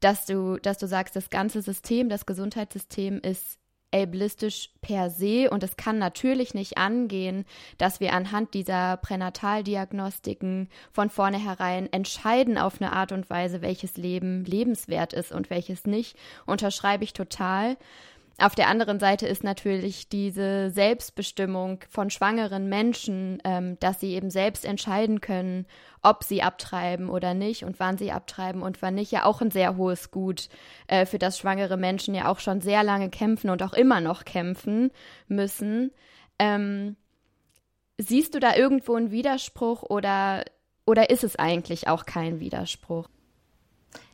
[0.00, 3.58] dass du, dass du sagst, das ganze System, das Gesundheitssystem ist
[3.92, 7.44] ableistisch per se und es kann natürlich nicht angehen,
[7.78, 14.44] dass wir anhand dieser Pränataldiagnostiken von vornherein entscheiden auf eine Art und Weise, welches Leben
[14.44, 16.16] lebenswert ist und welches nicht.
[16.46, 17.76] Unterschreibe ich total.
[18.38, 24.28] Auf der anderen Seite ist natürlich diese Selbstbestimmung von schwangeren Menschen, ähm, dass sie eben
[24.28, 25.66] selbst entscheiden können,
[26.02, 29.50] ob sie abtreiben oder nicht und wann sie abtreiben und wann nicht, ja auch ein
[29.50, 30.50] sehr hohes Gut,
[30.86, 34.26] äh, für das schwangere Menschen ja auch schon sehr lange kämpfen und auch immer noch
[34.26, 34.90] kämpfen
[35.28, 35.90] müssen.
[36.38, 36.96] Ähm,
[37.96, 40.44] siehst du da irgendwo einen Widerspruch oder,
[40.84, 43.08] oder ist es eigentlich auch kein Widerspruch?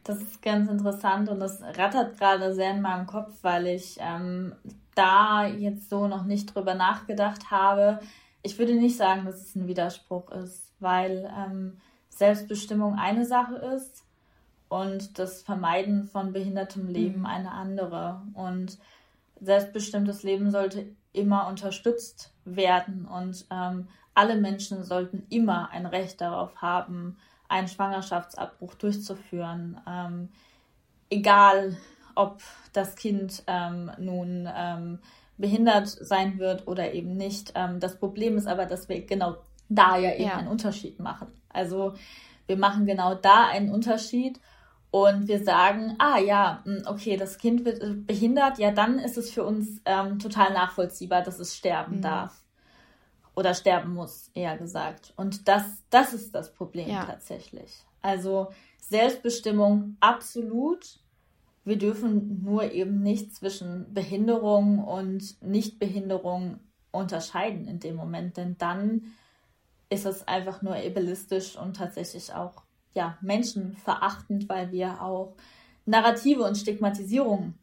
[0.05, 4.55] Das ist ganz interessant und das rattert gerade sehr in meinem Kopf, weil ich ähm,
[4.95, 8.01] da jetzt so noch nicht drüber nachgedacht habe.
[8.43, 14.05] Ich würde nicht sagen, dass es ein Widerspruch ist, weil ähm, Selbstbestimmung eine Sache ist
[14.69, 17.27] und das Vermeiden von behindertem Leben mhm.
[17.27, 18.23] eine andere.
[18.35, 18.79] Und
[19.41, 26.57] selbstbestimmtes Leben sollte immer unterstützt werden und ähm, alle Menschen sollten immer ein Recht darauf
[26.57, 27.19] haben,
[27.53, 29.81] einen Schwangerschaftsabbruch durchzuführen.
[29.87, 30.31] Ähm,
[31.11, 31.77] egal,
[32.15, 32.41] ob
[32.73, 34.99] das Kind ähm, nun ähm,
[35.37, 37.53] behindert sein wird oder eben nicht.
[37.55, 39.37] Ähm, das Problem ist aber, dass wir genau
[39.69, 40.37] da ja eben ja.
[40.37, 41.29] einen Unterschied machen.
[41.51, 41.95] Also
[42.47, 44.41] wir machen genau da einen Unterschied
[44.91, 49.17] und wir sagen, ah ja, hm, okay, das Kind wird äh, behindert, ja, dann ist
[49.17, 52.03] es für uns ähm, total nachvollziehbar, dass es sterben mhm.
[52.03, 52.42] darf
[53.35, 55.13] oder sterben muss, eher gesagt.
[55.17, 57.05] Und das, das ist das Problem ja.
[57.05, 57.85] tatsächlich.
[58.03, 61.01] Also Selbstbestimmung absolut.
[61.65, 66.59] Wir dürfen nur eben nicht zwischen Behinderung und Nichtbehinderung
[66.91, 69.13] unterscheiden in dem Moment, denn dann
[69.89, 72.63] ist es einfach nur ableistisch und tatsächlich auch
[72.95, 75.35] ja, menschenverachtend, weil wir auch
[75.87, 77.55] Narrative und Stigmatisierung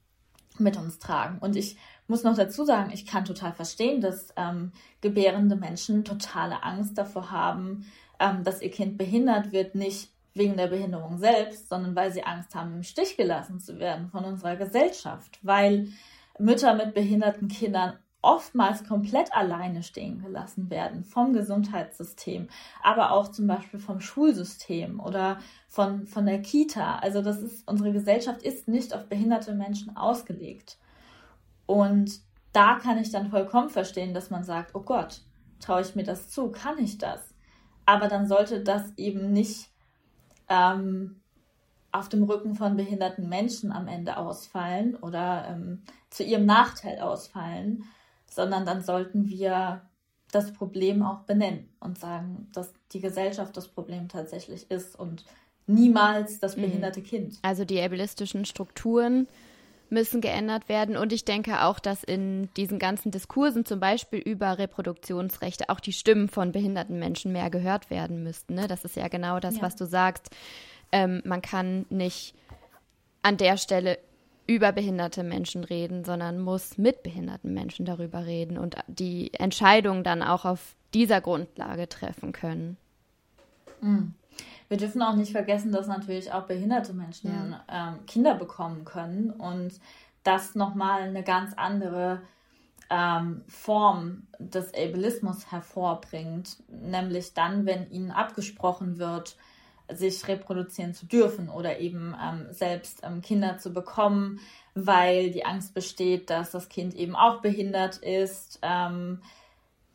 [0.57, 1.39] mit uns tragen.
[1.39, 1.77] Und ich
[2.09, 7.31] muss noch dazu sagen, ich kann total verstehen, dass ähm, gebärende Menschen totale Angst davor
[7.31, 7.85] haben,
[8.19, 12.55] ähm, dass ihr Kind behindert wird, nicht wegen der Behinderung selbst, sondern weil sie Angst
[12.55, 15.89] haben, im Stich gelassen zu werden von unserer Gesellschaft, weil
[16.37, 22.49] Mütter mit behinderten Kindern oftmals komplett alleine stehen gelassen werden vom Gesundheitssystem,
[22.83, 26.97] aber auch zum Beispiel vom Schulsystem oder von, von der Kita.
[26.99, 30.77] Also das ist, unsere Gesellschaft ist nicht auf behinderte Menschen ausgelegt.
[31.69, 35.21] Und da kann ich dann vollkommen verstehen, dass man sagt, oh Gott,
[35.59, 37.35] traue ich mir das zu, kann ich das?
[37.85, 39.69] Aber dann sollte das eben nicht
[40.47, 41.21] ähm,
[41.91, 47.83] auf dem Rücken von behinderten Menschen am Ende ausfallen oder ähm, zu ihrem Nachteil ausfallen,
[48.25, 49.83] sondern dann sollten wir
[50.31, 55.23] das Problem auch benennen und sagen, dass die Gesellschaft das Problem tatsächlich ist und
[55.67, 56.61] niemals das mhm.
[56.61, 57.05] behinderte mhm.
[57.05, 57.39] Kind.
[57.43, 59.27] Also die ableistischen Strukturen
[59.89, 60.97] müssen geändert werden.
[60.97, 65.93] Und ich denke auch, dass in diesen ganzen Diskursen, zum Beispiel über Reproduktionsrechte, auch die
[65.93, 68.55] Stimmen von behinderten Menschen mehr gehört werden müssten.
[68.55, 68.67] Ne?
[68.67, 69.61] Das ist ja genau das, ja.
[69.61, 70.29] was du sagst.
[70.91, 72.35] Ähm, man kann nicht
[73.21, 73.99] an der Stelle
[74.47, 80.23] über behinderte Menschen reden, sondern muss mit behinderten Menschen darüber reden und die Entscheidung dann
[80.23, 82.77] auch auf dieser Grundlage treffen können.
[83.81, 84.15] Mhm.
[84.69, 87.89] Wir dürfen auch nicht vergessen, dass natürlich auch behinderte Menschen ja.
[87.91, 89.73] ähm, Kinder bekommen können und
[90.23, 92.21] das nochmal eine ganz andere
[92.91, 99.35] ähm, Form des Ableismus hervorbringt, nämlich dann, wenn ihnen abgesprochen wird,
[99.91, 104.39] sich reproduzieren zu dürfen oder eben ähm, selbst ähm, Kinder zu bekommen,
[104.75, 109.21] weil die Angst besteht, dass das Kind eben auch behindert ist, ähm,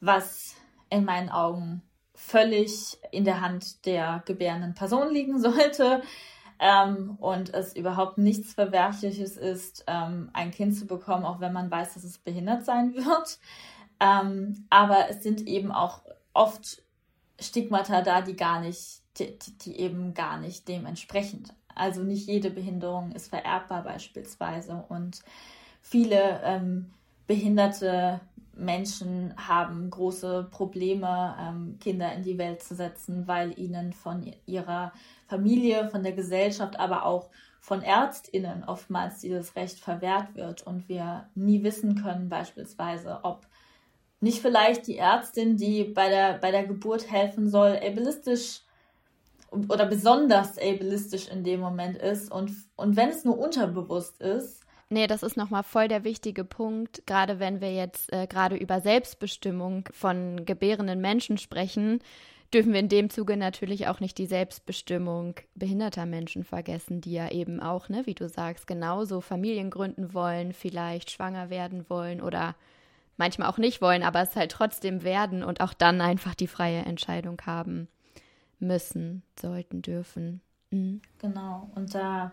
[0.00, 0.56] was
[0.90, 1.82] in meinen Augen
[2.26, 6.02] völlig in der Hand der gebärenden Person liegen sollte
[6.58, 11.70] ähm, und es überhaupt nichts Verwerfliches ist, ähm, ein Kind zu bekommen, auch wenn man
[11.70, 13.38] weiß, dass es behindert sein wird.
[14.00, 16.82] Ähm, aber es sind eben auch oft
[17.38, 21.54] Stigmata da, die gar nicht die, die eben gar nicht dementsprechend.
[21.74, 25.20] Also nicht jede Behinderung ist vererbbar beispielsweise und
[25.82, 26.92] viele ähm,
[27.26, 28.20] behinderte
[28.56, 34.92] Menschen haben große Probleme, ähm, Kinder in die Welt zu setzen, weil ihnen von ihrer
[35.26, 41.28] Familie, von der Gesellschaft, aber auch von Ärztinnen oftmals dieses Recht verwehrt wird und wir
[41.34, 43.46] nie wissen können beispielsweise, ob
[44.20, 48.60] nicht vielleicht die Ärztin, die bei der, bei der Geburt helfen soll, ableistisch
[49.68, 54.63] oder besonders ableistisch in dem Moment ist und, und wenn es nur unterbewusst ist.
[54.94, 58.80] Nee, das ist nochmal voll der wichtige Punkt, gerade wenn wir jetzt äh, gerade über
[58.80, 61.98] Selbstbestimmung von gebärenden Menschen sprechen,
[62.52, 67.28] dürfen wir in dem Zuge natürlich auch nicht die Selbstbestimmung behinderter Menschen vergessen, die ja
[67.33, 72.54] eben auch, ne, wie du sagst, genauso Familien gründen wollen, vielleicht schwanger werden wollen oder
[73.16, 76.83] manchmal auch nicht wollen, aber es halt trotzdem werden und auch dann einfach die freie
[76.83, 77.88] Entscheidung haben
[78.61, 80.40] müssen, sollten, dürfen.
[80.70, 81.02] Mhm.
[81.18, 81.68] Genau.
[81.74, 82.30] Und da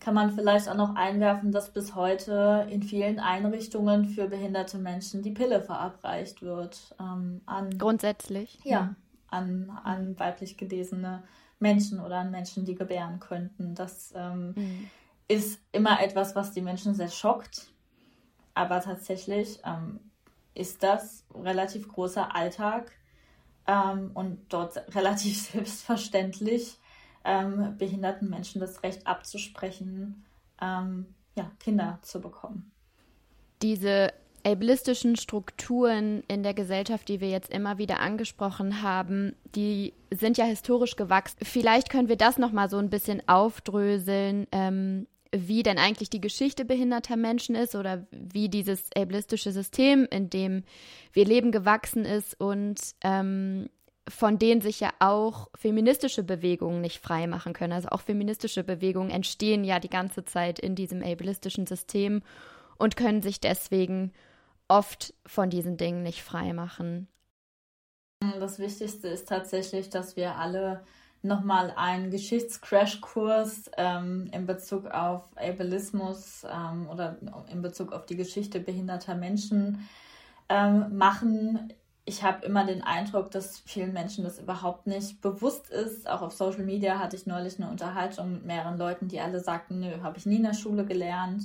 [0.00, 5.22] kann man vielleicht auch noch einwerfen, dass bis heute in vielen Einrichtungen für behinderte Menschen
[5.22, 6.94] die Pille verabreicht wird.
[6.98, 8.58] Ähm, an, Grundsätzlich?
[8.64, 8.96] Ja, mhm.
[9.28, 11.22] an, an weiblich gelesene
[11.58, 13.74] Menschen oder an Menschen, die gebären könnten.
[13.74, 14.90] Das ähm, mhm.
[15.28, 17.70] ist immer etwas, was die Menschen sehr schockt.
[18.54, 20.00] Aber tatsächlich ähm,
[20.54, 22.90] ist das relativ großer Alltag
[23.66, 26.79] ähm, und dort relativ selbstverständlich
[27.24, 30.24] ähm, behinderten Menschen das Recht abzusprechen,
[30.60, 31.06] ähm,
[31.36, 32.70] ja, Kinder zu bekommen.
[33.62, 34.12] Diese
[34.44, 40.44] ableistischen Strukturen in der Gesellschaft, die wir jetzt immer wieder angesprochen haben, die sind ja
[40.44, 41.38] historisch gewachsen.
[41.42, 44.46] Vielleicht können wir das noch mal so ein bisschen aufdröseln.
[44.50, 50.28] Ähm, wie denn eigentlich die Geschichte behinderter Menschen ist oder wie dieses ableistische System, in
[50.28, 50.64] dem
[51.12, 53.68] wir leben, gewachsen ist und ähm,
[54.08, 57.72] von denen sich ja auch feministische Bewegungen nicht frei machen können.
[57.72, 62.22] Also auch feministische Bewegungen entstehen ja die ganze Zeit in diesem ableistischen System
[62.78, 64.12] und können sich deswegen
[64.68, 67.08] oft von diesen Dingen nicht frei machen.
[68.38, 70.84] Das Wichtigste ist tatsächlich, dass wir alle
[71.22, 77.18] nochmal einen Geschichtscrashkurs ähm, in Bezug auf Ableismus ähm, oder
[77.50, 79.88] in Bezug auf die Geschichte behinderter Menschen
[80.48, 81.72] ähm, machen.
[82.04, 86.08] Ich habe immer den Eindruck, dass vielen Menschen das überhaupt nicht bewusst ist.
[86.08, 89.80] Auch auf Social Media hatte ich neulich eine Unterhaltung mit mehreren Leuten, die alle sagten,
[89.80, 91.44] nö, habe ich nie in der Schule gelernt.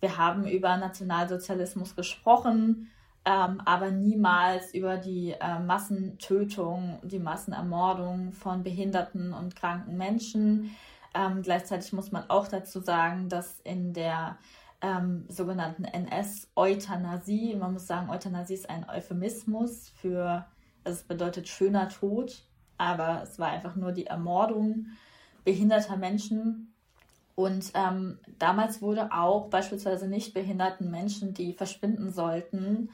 [0.00, 2.90] Wir haben über Nationalsozialismus gesprochen
[3.26, 10.76] ähm, aber niemals über die äh, Massentötung, die Massenermordung von behinderten und kranken Menschen.
[11.12, 14.38] Ähm, gleichzeitig muss man auch dazu sagen, dass in der
[14.80, 20.46] ähm, sogenannten NS-Euthanasie, man muss sagen, Euthanasie ist ein Euphemismus für,
[20.84, 22.44] also es bedeutet schöner Tod,
[22.78, 24.86] aber es war einfach nur die Ermordung
[25.44, 26.74] behinderter Menschen.
[27.34, 32.90] Und ähm, damals wurde auch beispielsweise nicht behinderten Menschen, die verschwinden sollten,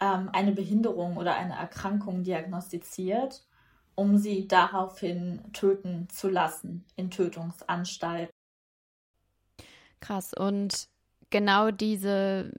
[0.00, 3.46] ähm, eine Behinderung oder eine Erkrankung diagnostiziert,
[3.94, 8.34] um sie daraufhin töten zu lassen in Tötungsanstalten.
[10.00, 10.34] Krass.
[10.34, 10.88] Und
[11.34, 12.52] genau diese,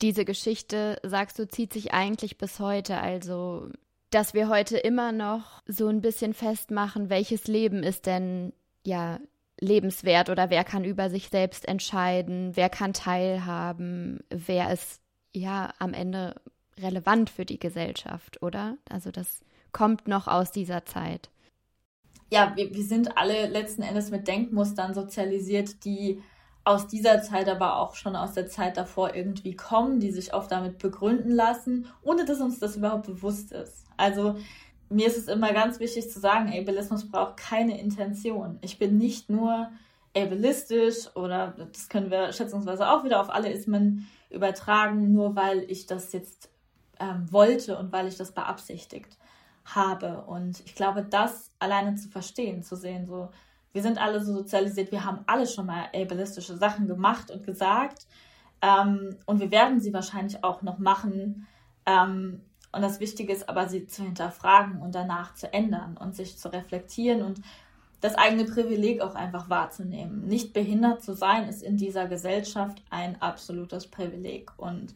[0.00, 2.98] diese Geschichte, sagst du, zieht sich eigentlich bis heute.
[2.98, 3.68] Also,
[4.10, 8.52] dass wir heute immer noch so ein bisschen festmachen, welches Leben ist denn
[8.84, 9.18] ja
[9.58, 15.00] lebenswert oder wer kann über sich selbst entscheiden, wer kann teilhaben, wer ist
[15.34, 16.40] ja am Ende
[16.78, 18.76] relevant für die Gesellschaft, oder?
[18.88, 19.40] Also das
[19.72, 21.28] kommt noch aus dieser Zeit.
[22.30, 26.22] Ja, wir, wir sind alle letzten Endes mit Denkmustern sozialisiert, die
[26.66, 30.50] aus dieser Zeit, aber auch schon aus der Zeit davor irgendwie kommen, die sich oft
[30.50, 33.84] damit begründen lassen, ohne dass uns das überhaupt bewusst ist.
[33.96, 34.34] Also
[34.88, 38.58] mir ist es immer ganz wichtig zu sagen, Ableismus braucht keine Intention.
[38.62, 39.70] Ich bin nicht nur
[40.16, 45.86] ableistisch oder das können wir schätzungsweise auch wieder auf alle Ismen übertragen, nur weil ich
[45.86, 46.50] das jetzt
[46.98, 49.16] ähm, wollte und weil ich das beabsichtigt
[49.64, 50.24] habe.
[50.24, 53.28] Und ich glaube, das alleine zu verstehen, zu sehen, so,
[53.76, 58.06] wir sind alle so sozialisiert, wir haben alle schon mal ableistische Sachen gemacht und gesagt.
[58.62, 61.46] Ähm, und wir werden sie wahrscheinlich auch noch machen.
[61.84, 62.40] Ähm,
[62.72, 66.50] und das Wichtige ist aber, sie zu hinterfragen und danach zu ändern und sich zu
[66.50, 67.42] reflektieren und
[68.00, 70.26] das eigene Privileg auch einfach wahrzunehmen.
[70.26, 74.52] Nicht behindert zu sein, ist in dieser Gesellschaft ein absolutes Privileg.
[74.56, 74.94] Und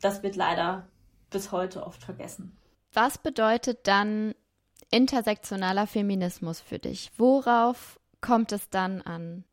[0.00, 0.86] das wird leider
[1.28, 2.56] bis heute oft vergessen.
[2.94, 4.34] Was bedeutet dann
[4.90, 7.10] intersektionaler Feminismus für dich?
[7.18, 9.44] Worauf kommt es dann an?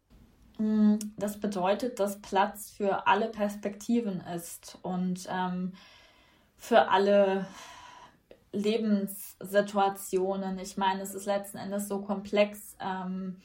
[0.58, 5.74] Mm, das bedeutet, dass Platz für alle Perspektiven ist und ähm,
[6.58, 7.46] für alle
[8.52, 10.60] Lebenssituationen.
[10.60, 13.38] Ich meine, es ist letzten Endes so komplex ähm,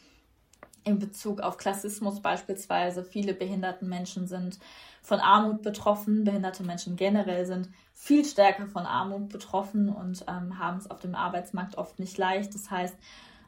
[0.85, 3.05] in Bezug auf Klassismus beispielsweise.
[3.05, 4.59] Viele behinderten Menschen sind
[5.03, 6.25] von Armut betroffen.
[6.25, 11.15] Behinderte Menschen generell sind viel stärker von Armut betroffen und ähm, haben es auf dem
[11.15, 12.55] Arbeitsmarkt oft nicht leicht.
[12.55, 12.97] Das heißt,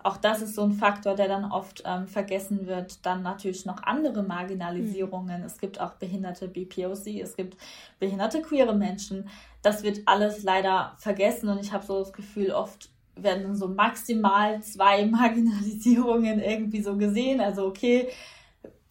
[0.02, 3.04] auch das ist so ein Faktor, der dann oft ähm, vergessen wird.
[3.04, 5.40] Dann natürlich noch andere Marginalisierungen.
[5.40, 5.46] Mhm.
[5.46, 7.56] Es gibt auch behinderte BPOC, es gibt
[7.98, 9.28] behinderte queere Menschen.
[9.62, 14.62] Das wird alles leider vergessen und ich habe so das Gefühl, oft werden so maximal
[14.62, 17.40] zwei Marginalisierungen irgendwie so gesehen.
[17.40, 18.08] Also okay,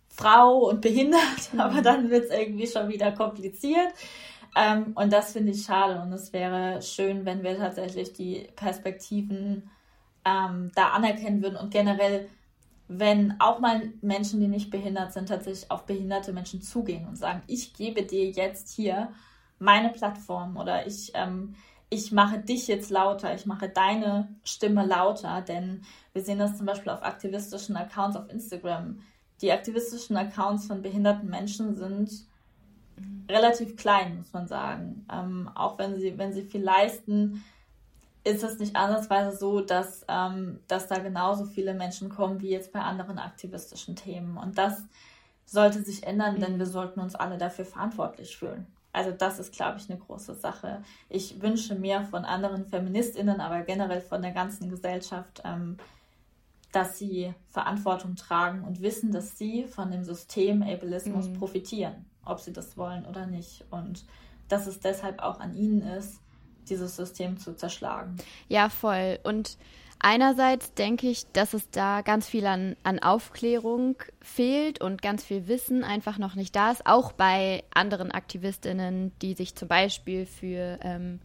[0.10, 1.22] Frau und behindert,
[1.54, 1.60] mhm.
[1.60, 3.94] aber dann wird es irgendwie schon wieder kompliziert.
[4.56, 9.70] Ähm, und das finde ich schade und es wäre schön, wenn wir tatsächlich die Perspektiven
[10.30, 11.56] ähm, da anerkennen würden.
[11.56, 12.30] Und generell,
[12.88, 17.42] wenn auch mal Menschen, die nicht behindert sind, tatsächlich auf behinderte Menschen zugehen und sagen,
[17.48, 19.10] ich gebe dir jetzt hier
[19.58, 21.56] meine Plattform oder ich, ähm,
[21.90, 25.82] ich mache dich jetzt lauter, ich mache deine Stimme lauter, denn
[26.14, 29.00] wir sehen das zum Beispiel auf aktivistischen Accounts auf Instagram.
[29.42, 32.12] Die aktivistischen Accounts von behinderten Menschen sind
[33.30, 35.06] relativ klein, muss man sagen.
[35.12, 37.44] Ähm, auch wenn sie, wenn sie viel leisten,
[38.30, 42.72] ist es nicht andersweise so, dass, ähm, dass da genauso viele Menschen kommen wie jetzt
[42.72, 44.38] bei anderen aktivistischen Themen.
[44.38, 44.84] Und das
[45.46, 48.68] sollte sich ändern, denn wir sollten uns alle dafür verantwortlich fühlen.
[48.92, 50.84] Also das ist, glaube ich, eine große Sache.
[51.10, 55.78] Ich wünsche mir von anderen Feministinnen, aber generell von der ganzen Gesellschaft, ähm,
[56.72, 61.34] dass sie Verantwortung tragen und wissen, dass sie von dem System Ableismus mhm.
[61.34, 63.66] profitieren, ob sie das wollen oder nicht.
[63.72, 64.06] Und
[64.50, 66.20] dass es deshalb auch an ihnen ist,
[66.70, 68.18] dieses System zu zerschlagen.
[68.48, 69.20] Ja, voll.
[69.24, 69.58] Und
[70.00, 75.48] einerseits denke ich, dass es da ganz viel an, an Aufklärung fehlt und ganz viel
[75.48, 80.80] Wissen einfach noch nicht da ist, auch bei anderen Aktivistinnen, die sich zum Beispiel für
[80.82, 81.20] ähm,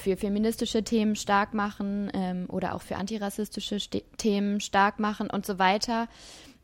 [0.00, 5.46] für feministische Themen stark machen ähm, oder auch für antirassistische Ste Themen stark machen und
[5.46, 6.08] so weiter.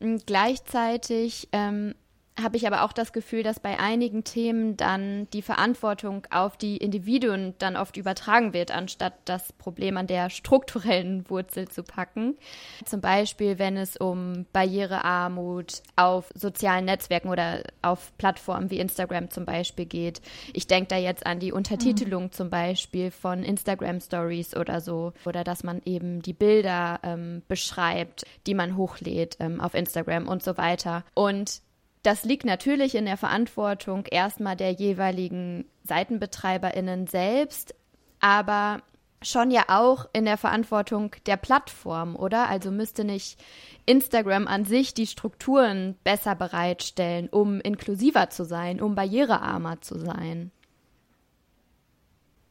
[0.00, 1.94] Und gleichzeitig ähm,
[2.40, 6.77] habe ich aber auch das Gefühl, dass bei einigen Themen dann die Verantwortung auf die
[6.77, 12.37] Individuen dann oft übertragen wird, anstatt das Problem an der strukturellen Wurzel zu packen.
[12.85, 19.47] Zum Beispiel, wenn es um Barrierearmut auf sozialen Netzwerken oder auf Plattformen wie Instagram zum
[19.47, 20.20] Beispiel geht.
[20.53, 22.32] Ich denke da jetzt an die Untertitelung mhm.
[22.32, 25.12] zum Beispiel von Instagram Stories oder so.
[25.24, 30.43] Oder dass man eben die Bilder ähm, beschreibt, die man hochlädt ähm, auf Instagram und
[30.43, 31.05] so weiter.
[31.14, 31.62] Und
[32.07, 37.74] Das liegt natürlich in der Verantwortung erstmal der jeweiligen Seitenbetreiberinnen selbst,
[38.20, 38.80] aber
[39.22, 42.48] schon ja auch in der Verantwortung der Plattform, oder?
[42.48, 43.42] Also müsste nicht
[43.86, 50.52] Instagram an sich die Strukturen besser bereitstellen, um inklusiver zu sein, um barrierearmer zu sein?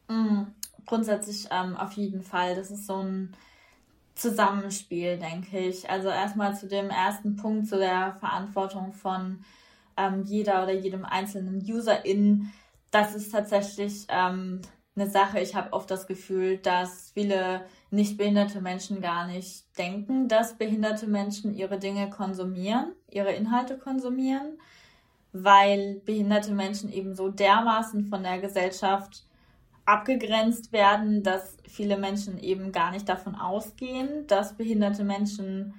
[0.10, 0.48] Mhm.
[0.86, 2.56] Grundsätzlich ähm, auf jeden Fall.
[2.56, 3.34] Das ist so ein
[4.16, 5.90] Zusammenspiel, denke ich.
[5.90, 9.44] Also erstmal zu dem ersten Punkt, zu der Verantwortung von
[9.98, 12.52] ähm, jeder oder jedem einzelnen Userin.
[12.92, 14.62] Das ist tatsächlich ähm,
[14.96, 15.40] eine Sache.
[15.40, 21.08] Ich habe oft das Gefühl, dass viele nicht behinderte Menschen gar nicht denken, dass behinderte
[21.08, 24.60] Menschen ihre Dinge konsumieren, ihre Inhalte konsumieren,
[25.34, 29.25] weil behinderte Menschen eben so dermaßen von der Gesellschaft
[29.86, 35.76] abgegrenzt werden, dass viele Menschen eben gar nicht davon ausgehen, dass behinderte Menschen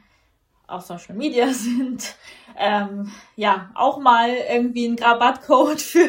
[0.68, 2.14] auf Social Media sind,
[2.56, 6.08] ähm, ja, auch mal irgendwie einen Rabattcode für,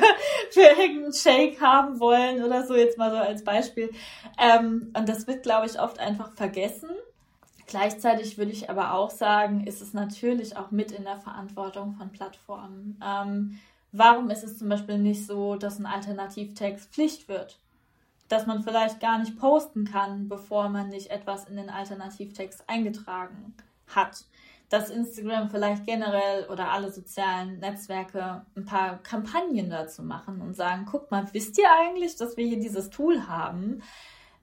[0.52, 3.92] für irgendeinen Shake haben wollen oder so, jetzt mal so als Beispiel.
[4.40, 6.90] Ähm, und das wird, glaube ich, oft einfach vergessen.
[7.68, 12.12] Gleichzeitig würde ich aber auch sagen, ist es natürlich auch mit in der Verantwortung von
[12.12, 13.00] Plattformen.
[13.06, 13.60] Ähm,
[13.92, 17.60] warum ist es zum Beispiel nicht so, dass ein Alternativtext Pflicht wird?
[18.28, 23.54] Dass man vielleicht gar nicht posten kann, bevor man nicht etwas in den Alternativtext eingetragen
[23.88, 24.26] hat.
[24.70, 30.86] Dass Instagram vielleicht generell oder alle sozialen Netzwerke ein paar Kampagnen dazu machen und sagen,
[30.90, 33.82] guck mal, wisst ihr eigentlich, dass wir hier dieses Tool haben?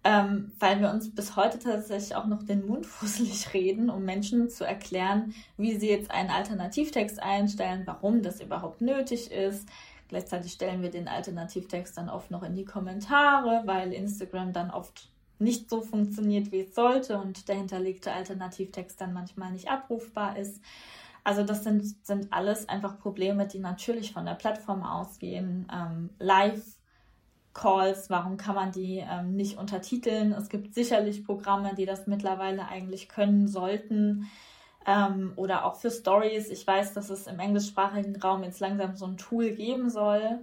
[0.07, 4.49] Ähm, weil wir uns bis heute tatsächlich auch noch den Mund fusselig reden, um Menschen
[4.49, 9.68] zu erklären, wie sie jetzt einen Alternativtext einstellen, warum das überhaupt nötig ist,
[10.09, 15.09] Gleichzeitig stellen wir den Alternativtext dann oft noch in die Kommentare, weil Instagram dann oft
[15.39, 20.61] nicht so funktioniert, wie es sollte und der hinterlegte Alternativtext dann manchmal nicht abrufbar ist.
[21.25, 25.67] Also das sind, sind alles einfach Probleme, die natürlich von der Plattform ausgehen.
[25.73, 30.33] Ähm, Live-Calls, warum kann man die ähm, nicht untertiteln?
[30.33, 34.31] Es gibt sicherlich Programme, die das mittlerweile eigentlich können sollten
[34.87, 36.51] ähm, oder auch für Stories.
[36.51, 40.41] Ich weiß, dass es im englischsprachigen Raum jetzt langsam so ein Tool geben soll.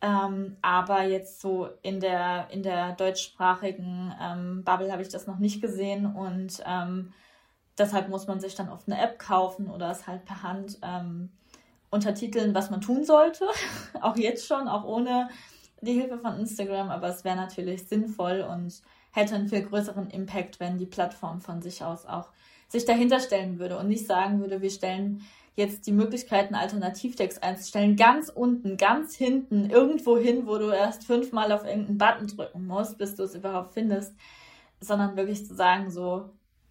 [0.00, 5.38] Ähm, aber jetzt so in der, in der deutschsprachigen ähm, Bubble habe ich das noch
[5.38, 7.14] nicht gesehen und ähm,
[7.78, 11.30] deshalb muss man sich dann oft eine App kaufen oder es halt per Hand ähm,
[11.90, 13.46] untertiteln, was man tun sollte.
[14.02, 15.30] auch jetzt schon, auch ohne
[15.80, 20.60] die Hilfe von Instagram, aber es wäre natürlich sinnvoll und hätte einen viel größeren Impact,
[20.60, 22.28] wenn die Plattform von sich aus auch
[22.68, 25.22] sich dahinter stellen würde und nicht sagen würde, wir stellen
[25.56, 31.52] jetzt die Möglichkeiten, Alternativtext einzustellen, ganz unten, ganz hinten, irgendwo hin, wo du erst fünfmal
[31.52, 34.14] auf irgendeinen Button drücken musst, bis du es überhaupt findest,
[34.80, 36.30] sondern wirklich zu sagen, so,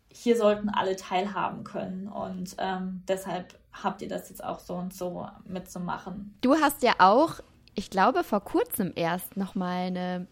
[0.10, 4.94] hier sollten alle teilhaben können und ähm, deshalb habt ihr das jetzt auch so und
[4.94, 6.36] so mitzumachen.
[6.42, 7.40] Du hast ja auch,
[7.74, 10.28] ich glaube, vor kurzem erst nochmal eine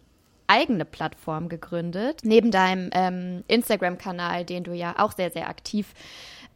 [0.51, 5.93] eigene Plattform gegründet, neben deinem ähm, Instagram-Kanal, den du ja auch sehr, sehr aktiv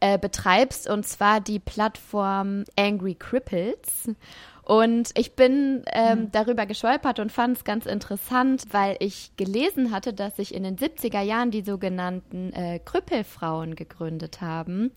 [0.00, 4.10] äh, betreibst, und zwar die Plattform Angry Cripples.
[4.66, 6.32] Und ich bin ähm, mhm.
[6.32, 10.76] darüber gestolpert und fand es ganz interessant, weil ich gelesen hatte, dass sich in den
[10.76, 14.90] 70er Jahren die sogenannten äh, Krüppelfrauen gegründet haben.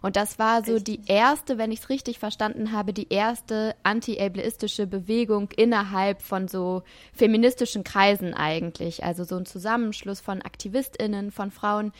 [0.00, 4.86] Und das war so die erste, wenn ich es richtig verstanden habe, die erste anti-ableistische
[4.86, 9.02] Bewegung innerhalb von so feministischen Kreisen eigentlich.
[9.02, 11.92] Also so ein Zusammenschluss von AktivistInnen, von Frauen,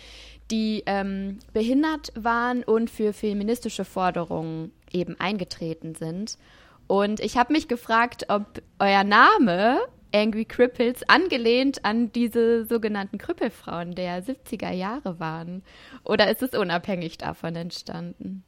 [0.52, 6.38] die ähm, behindert waren und für feministische Forderungen eben eingetreten sind.
[6.86, 9.80] Und ich habe mich gefragt, ob euer Name
[10.14, 15.62] Angry Cripples angelehnt an diese sogenannten Krüppelfrauen der 70er Jahre waren.
[16.04, 18.44] Oder ist es unabhängig davon entstanden?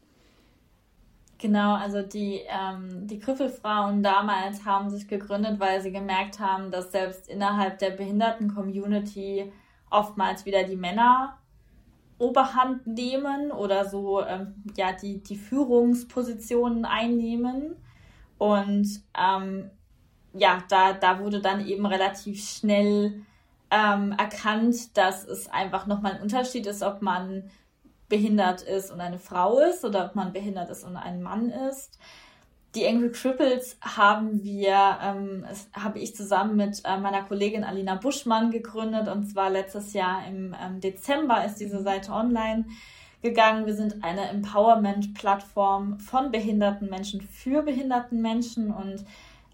[1.40, 6.90] Genau, also die, ähm, die Krüppelfrauen damals haben sich gegründet, weil sie gemerkt haben, dass
[6.90, 9.52] selbst innerhalb der Behinderten-Community
[9.90, 11.38] oftmals wieder die Männer
[12.18, 17.76] Oberhand nehmen oder so ähm, ja die, die Führungspositionen einnehmen
[18.38, 19.70] und ähm,
[20.32, 23.22] ja, da, da wurde dann eben relativ schnell
[23.70, 27.50] ähm, erkannt, dass es einfach nochmal ein Unterschied ist, ob man
[28.08, 31.98] behindert ist und eine Frau ist oder ob man behindert ist und ein Mann ist.
[32.74, 38.50] Die Angry Cripples haben wir, ähm, habe ich zusammen mit äh, meiner Kollegin Alina Buschmann
[38.50, 42.66] gegründet und zwar letztes Jahr im ähm, Dezember ist diese Seite online
[43.22, 43.66] gegangen.
[43.66, 49.04] Wir sind eine Empowerment-Plattform von behinderten Menschen für behinderten Menschen und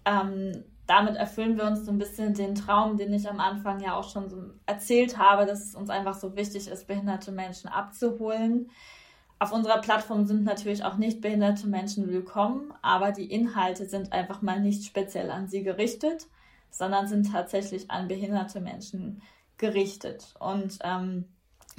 [0.05, 3.95] ähm, damit erfüllen wir uns so ein bisschen den Traum, den ich am Anfang ja
[3.95, 4.37] auch schon so
[4.67, 8.69] erzählt habe, dass es uns einfach so wichtig ist, behinderte Menschen abzuholen.
[9.39, 14.41] Auf unserer Plattform sind natürlich auch nicht behinderte Menschen willkommen, aber die Inhalte sind einfach
[14.41, 16.27] mal nicht speziell an sie gerichtet,
[16.69, 19.21] sondern sind tatsächlich an behinderte Menschen
[19.57, 20.35] gerichtet.
[20.39, 21.25] Und ähm,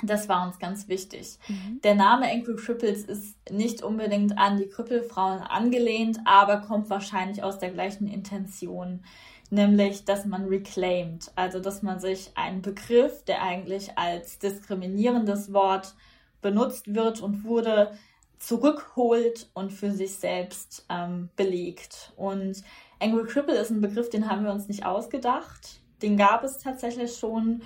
[0.03, 1.39] das war uns ganz wichtig.
[1.49, 1.81] Mhm.
[1.83, 7.59] Der Name Angry Cripples ist nicht unbedingt an die Krüppelfrauen angelehnt, aber kommt wahrscheinlich aus
[7.59, 9.03] der gleichen Intention,
[9.49, 15.95] nämlich dass man reclaimed, also dass man sich einen Begriff, der eigentlich als diskriminierendes Wort
[16.43, 17.93] benutzt wird und wurde,
[18.39, 22.13] zurückholt und für sich selbst ähm, belegt.
[22.17, 22.63] Und
[23.01, 25.81] Angry Cripple ist ein Begriff, den haben wir uns nicht ausgedacht.
[26.03, 27.63] Den gab es tatsächlich schon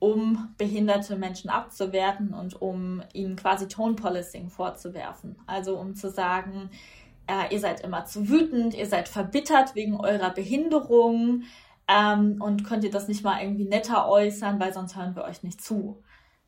[0.00, 5.36] um behinderte Menschen abzuwerten und um ihnen quasi Tone Policing vorzuwerfen.
[5.46, 6.70] Also um zu sagen,
[7.28, 11.44] äh, ihr seid immer zu wütend, ihr seid verbittert wegen eurer Behinderung
[11.86, 15.42] ähm, und könnt ihr das nicht mal irgendwie netter äußern, weil sonst hören wir euch
[15.42, 16.02] nicht zu.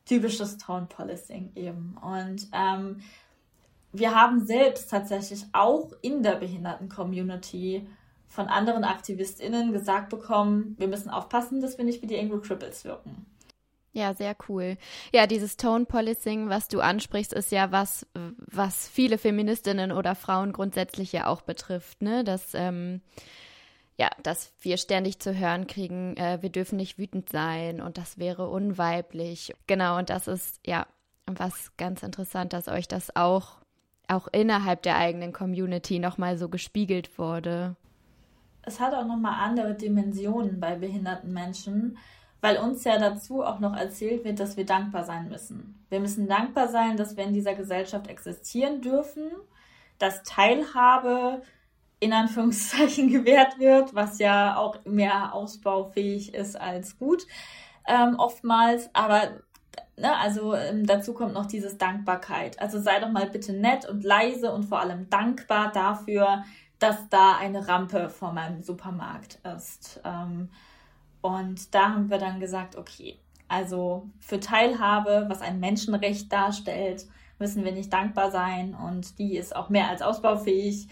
[0.05, 1.95] Typisches Tone Policing eben.
[2.01, 3.01] Und ähm,
[3.91, 7.87] wir haben selbst tatsächlich auch in der Behinderten-Community
[8.27, 12.83] von anderen AktivistInnen gesagt bekommen, wir müssen aufpassen, dass wir nicht wie die Angry Cripples
[12.83, 13.27] wirken.
[13.93, 14.77] Ja, sehr cool.
[15.13, 20.51] Ja, dieses Tone Policing, was du ansprichst, ist ja was, was viele Feministinnen oder Frauen
[20.51, 22.23] grundsätzlich ja auch betrifft, ne?
[22.23, 23.01] Dass, ähm,
[23.95, 28.17] ja, dass wir ständig zu hören kriegen, äh, wir dürfen nicht wütend sein und das
[28.17, 29.53] wäre unweiblich.
[29.67, 30.87] Genau, und das ist ja
[31.27, 33.57] was ganz interessant, dass euch das auch,
[34.07, 37.75] auch innerhalb der eigenen Community nochmal so gespiegelt wurde.
[38.63, 41.97] Es hat auch nochmal andere Dimensionen bei behinderten Menschen
[42.43, 45.81] weil uns ja dazu auch noch erzählt wird, dass wir dankbar sein müssen.
[45.87, 49.31] Wir müssen dankbar sein, dass wir in dieser Gesellschaft existieren dürfen,
[49.97, 51.41] dass Teilhabe
[52.01, 57.25] in Anführungszeichen gewährt wird, was ja auch mehr ausbaufähig ist als gut
[57.87, 58.89] ähm, oftmals.
[58.91, 59.21] Aber
[59.95, 62.61] ne, also ähm, dazu kommt noch dieses Dankbarkeit.
[62.61, 66.43] Also sei doch mal bitte nett und leise und vor allem dankbar dafür,
[66.77, 70.01] dass da eine Rampe vor meinem Supermarkt ist.
[70.03, 70.49] Ähm,
[71.23, 73.17] und da haben wir dann gesagt, okay,
[73.47, 77.07] also für Teilhabe, was ein Menschenrecht darstellt,
[77.39, 80.89] müssen wir nicht dankbar sein und die ist auch mehr als ausbaufähig.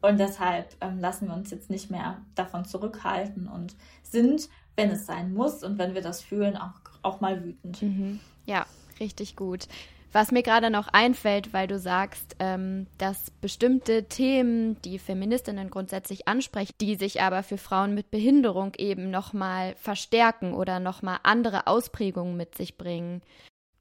[0.00, 5.04] Und deshalb ähm, lassen wir uns jetzt nicht mehr davon zurückhalten und sind, wenn es
[5.04, 7.82] sein muss und wenn wir das fühlen, auch, auch mal wütend.
[7.82, 8.20] Mhm.
[8.46, 8.64] Ja,
[9.00, 9.68] richtig gut.
[10.14, 16.28] Was mir gerade noch einfällt, weil du sagst, ähm, dass bestimmte Themen, die Feministinnen grundsätzlich
[16.28, 22.36] ansprechen, die sich aber für Frauen mit Behinderung eben nochmal verstärken oder nochmal andere Ausprägungen
[22.36, 23.22] mit sich bringen,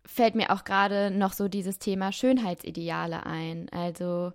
[0.08, 3.70] fällt mir auch gerade noch so dieses Thema Schönheitsideale ein.
[3.70, 4.34] Also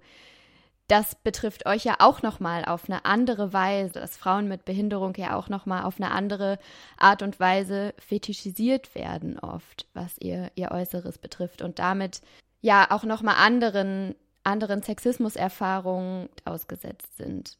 [0.89, 5.36] das betrifft euch ja auch nochmal auf eine andere Weise, dass Frauen mit Behinderung ja
[5.36, 6.59] auch nochmal auf eine andere
[6.97, 12.22] Art und Weise fetischisiert werden oft, was ihr, ihr Äußeres betrifft und damit
[12.62, 14.14] ja auch nochmal anderen,
[14.45, 17.59] anderen Sexismuserfahrungen ausgesetzt sind.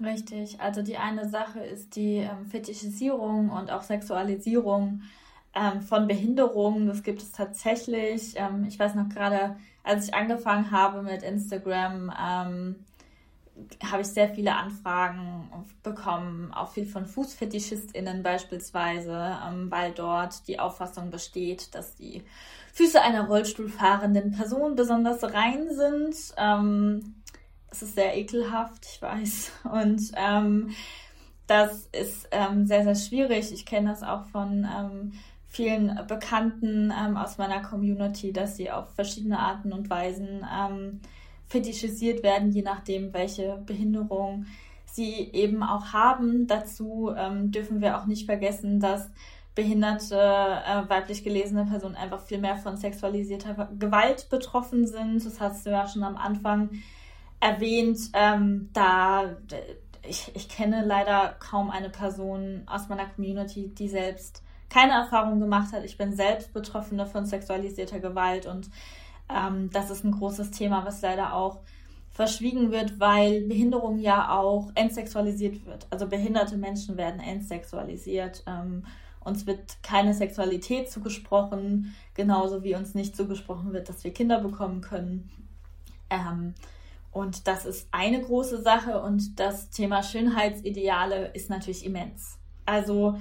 [0.00, 5.02] Richtig, also die eine Sache ist die ähm, Fetischisierung und auch Sexualisierung
[5.54, 6.86] ähm, von Behinderungen.
[6.86, 8.34] Das gibt es tatsächlich.
[8.36, 12.76] Ähm, ich weiß noch gerade, als ich angefangen habe mit Instagram, ähm,
[13.84, 15.50] habe ich sehr viele Anfragen
[15.82, 22.22] bekommen, auch viel von FußfetischistInnen beispielsweise, ähm, weil dort die Auffassung besteht, dass die
[22.72, 26.16] Füße einer Rollstuhlfahrenden Person besonders rein sind.
[26.38, 27.16] Ähm,
[27.70, 29.52] es ist sehr ekelhaft, ich weiß.
[29.70, 30.70] Und ähm,
[31.46, 33.52] das ist ähm, sehr, sehr schwierig.
[33.52, 35.12] Ich kenne das auch von ähm,
[35.52, 41.00] vielen Bekannten ähm, aus meiner Community, dass sie auf verschiedene Arten und Weisen ähm,
[41.46, 44.46] fetischisiert werden, je nachdem, welche Behinderung
[44.86, 46.46] sie eben auch haben.
[46.46, 49.10] Dazu ähm, dürfen wir auch nicht vergessen, dass
[49.54, 55.24] behinderte, äh, weiblich gelesene Personen einfach viel mehr von sexualisierter Gewalt betroffen sind.
[55.24, 56.70] Das hast du ja schon am Anfang
[57.40, 57.98] erwähnt.
[58.14, 59.36] Ähm, da
[60.02, 64.42] ich, ich kenne leider kaum eine Person aus meiner Community, die selbst
[64.72, 65.84] keine Erfahrung gemacht hat.
[65.84, 68.70] Ich bin selbst Betroffene von sexualisierter Gewalt und
[69.28, 71.60] ähm, das ist ein großes Thema, was leider auch
[72.10, 75.86] verschwiegen wird, weil Behinderung ja auch entsexualisiert wird.
[75.90, 78.42] Also behinderte Menschen werden entsexualisiert.
[78.46, 78.84] Ähm,
[79.20, 84.80] uns wird keine Sexualität zugesprochen, genauso wie uns nicht zugesprochen wird, dass wir Kinder bekommen
[84.80, 85.30] können.
[86.10, 86.54] Ähm,
[87.12, 92.38] und das ist eine große Sache und das Thema Schönheitsideale ist natürlich immens.
[92.64, 93.18] Also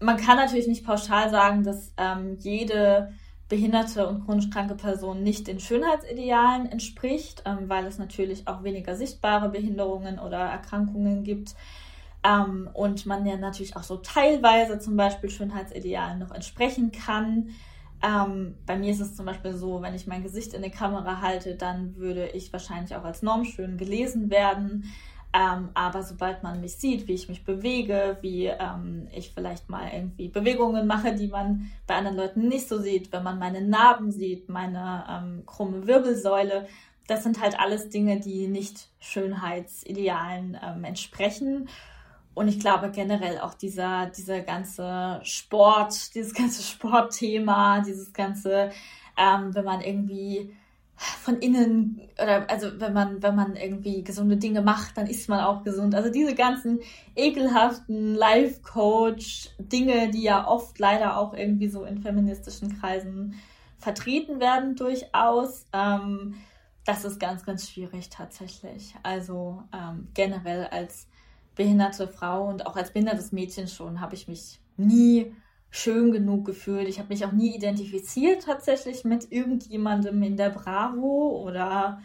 [0.00, 3.12] man kann natürlich nicht pauschal sagen, dass ähm, jede
[3.48, 8.96] behinderte und chronisch kranke Person nicht den Schönheitsidealen entspricht, ähm, weil es natürlich auch weniger
[8.96, 11.54] sichtbare Behinderungen oder Erkrankungen gibt.
[12.22, 17.50] Ähm, und man ja natürlich auch so teilweise zum Beispiel Schönheitsidealen noch entsprechen kann.
[18.02, 21.20] Ähm, bei mir ist es zum Beispiel so, wenn ich mein Gesicht in die Kamera
[21.20, 24.84] halte, dann würde ich wahrscheinlich auch als normschön gelesen werden.
[25.32, 29.88] Ähm, aber sobald man mich sieht, wie ich mich bewege, wie ähm, ich vielleicht mal
[29.92, 34.10] irgendwie Bewegungen mache, die man bei anderen Leuten nicht so sieht, wenn man meine Narben
[34.10, 36.66] sieht, meine ähm, krumme Wirbelsäule,
[37.06, 41.68] das sind halt alles Dinge, die nicht Schönheitsidealen ähm, entsprechen.
[42.34, 48.70] Und ich glaube generell auch dieser, dieser ganze Sport, dieses ganze Sportthema, dieses ganze,
[49.16, 50.54] ähm, wenn man irgendwie
[51.00, 55.40] von innen oder also wenn man wenn man irgendwie gesunde Dinge macht, dann ist man
[55.40, 55.94] auch gesund.
[55.94, 56.80] Also diese ganzen
[57.16, 63.34] ekelhaften Life Coach Dinge, die ja oft leider auch irgendwie so in feministischen Kreisen
[63.78, 65.66] vertreten werden durchaus.
[65.72, 66.34] Ähm,
[66.84, 68.94] das ist ganz ganz schwierig tatsächlich.
[69.02, 71.08] Also ähm, generell als
[71.56, 75.32] behinderte Frau und auch als behindertes Mädchen schon habe ich mich nie
[75.70, 76.88] schön genug gefühlt.
[76.88, 82.00] Ich habe mich auch nie identifiziert tatsächlich mit irgendjemandem in der Bravo oder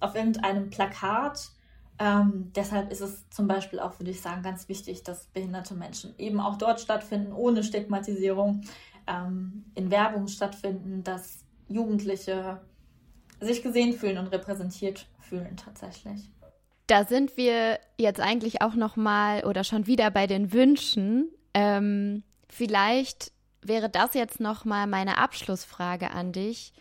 [0.00, 1.50] auf irgendeinem Plakat.
[1.98, 6.14] Ähm, deshalb ist es zum Beispiel auch, würde ich sagen, ganz wichtig, dass behinderte Menschen
[6.18, 8.62] eben auch dort stattfinden, ohne Stigmatisierung,
[9.06, 12.60] ähm, in Werbung stattfinden, dass Jugendliche
[13.40, 16.30] sich gesehen fühlen und repräsentiert fühlen tatsächlich.
[16.86, 21.30] Da sind wir jetzt eigentlich auch noch mal oder schon wieder bei den Wünschen.
[21.54, 23.32] Ähm, Vielleicht
[23.62, 26.72] wäre das jetzt noch mal meine Abschlussfrage an dich.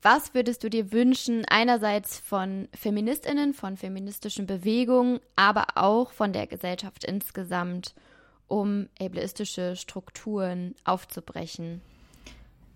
[0.00, 6.48] Was würdest du dir wünschen, einerseits von Feministinnen, von feministischen Bewegungen, aber auch von der
[6.48, 7.94] Gesellschaft insgesamt,
[8.48, 11.82] um ableistische Strukturen aufzubrechen?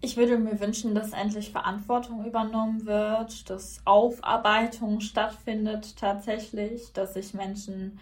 [0.01, 7.35] Ich würde mir wünschen, dass endlich Verantwortung übernommen wird, dass Aufarbeitung stattfindet tatsächlich, dass sich
[7.35, 7.99] Menschen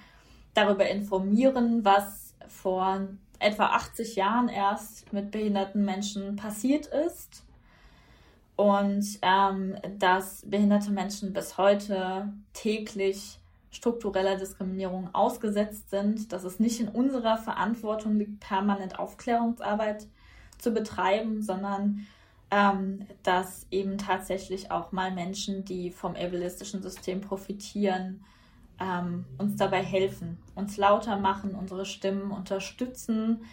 [0.52, 3.08] darüber informieren, was vor
[3.44, 7.44] etwa 80 Jahren erst mit behinderten Menschen passiert ist.
[8.56, 13.38] Und ähm, dass behinderte Menschen bis heute täglich
[13.70, 20.06] struktureller Diskriminierung ausgesetzt sind, dass es nicht in unserer Verantwortung liegt, permanent Aufklärungsarbeit
[20.58, 22.06] zu betreiben, sondern
[22.52, 28.24] ähm, dass eben tatsächlich auch mal Menschen, die vom ableistischen System profitieren,
[28.80, 33.44] ähm, uns dabei helfen, uns lauter machen, unsere Stimmen unterstützen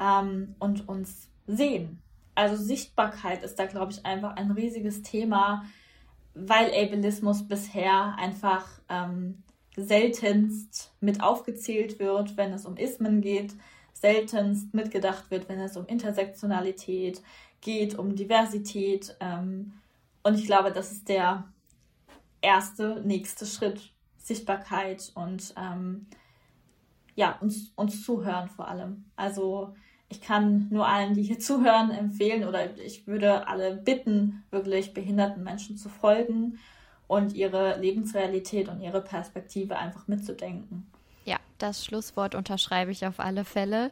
[0.00, 2.00] ähm, und uns sehen.
[2.34, 5.64] Also Sichtbarkeit ist da, glaube ich, einfach ein riesiges Thema,
[6.34, 9.42] weil Ableismus bisher einfach ähm,
[9.76, 13.54] seltenst mit aufgezählt wird, wenn es um Ismen geht,
[13.92, 17.22] seltenst mitgedacht wird, wenn es um Intersektionalität
[17.60, 19.16] geht, um Diversität.
[19.20, 19.74] Ähm,
[20.22, 21.44] und ich glaube, das ist der
[22.42, 23.93] erste, nächste Schritt
[24.24, 26.06] Sichtbarkeit und ähm,
[27.14, 29.04] ja, uns, uns zuhören vor allem.
[29.16, 29.74] Also
[30.08, 35.44] ich kann nur allen, die hier zuhören, empfehlen oder ich würde alle bitten, wirklich behinderten
[35.44, 36.58] Menschen zu folgen
[37.06, 40.86] und ihre Lebensrealität und ihre Perspektive einfach mitzudenken.
[41.58, 43.90] Das Schlusswort unterschreibe ich auf alle Fälle.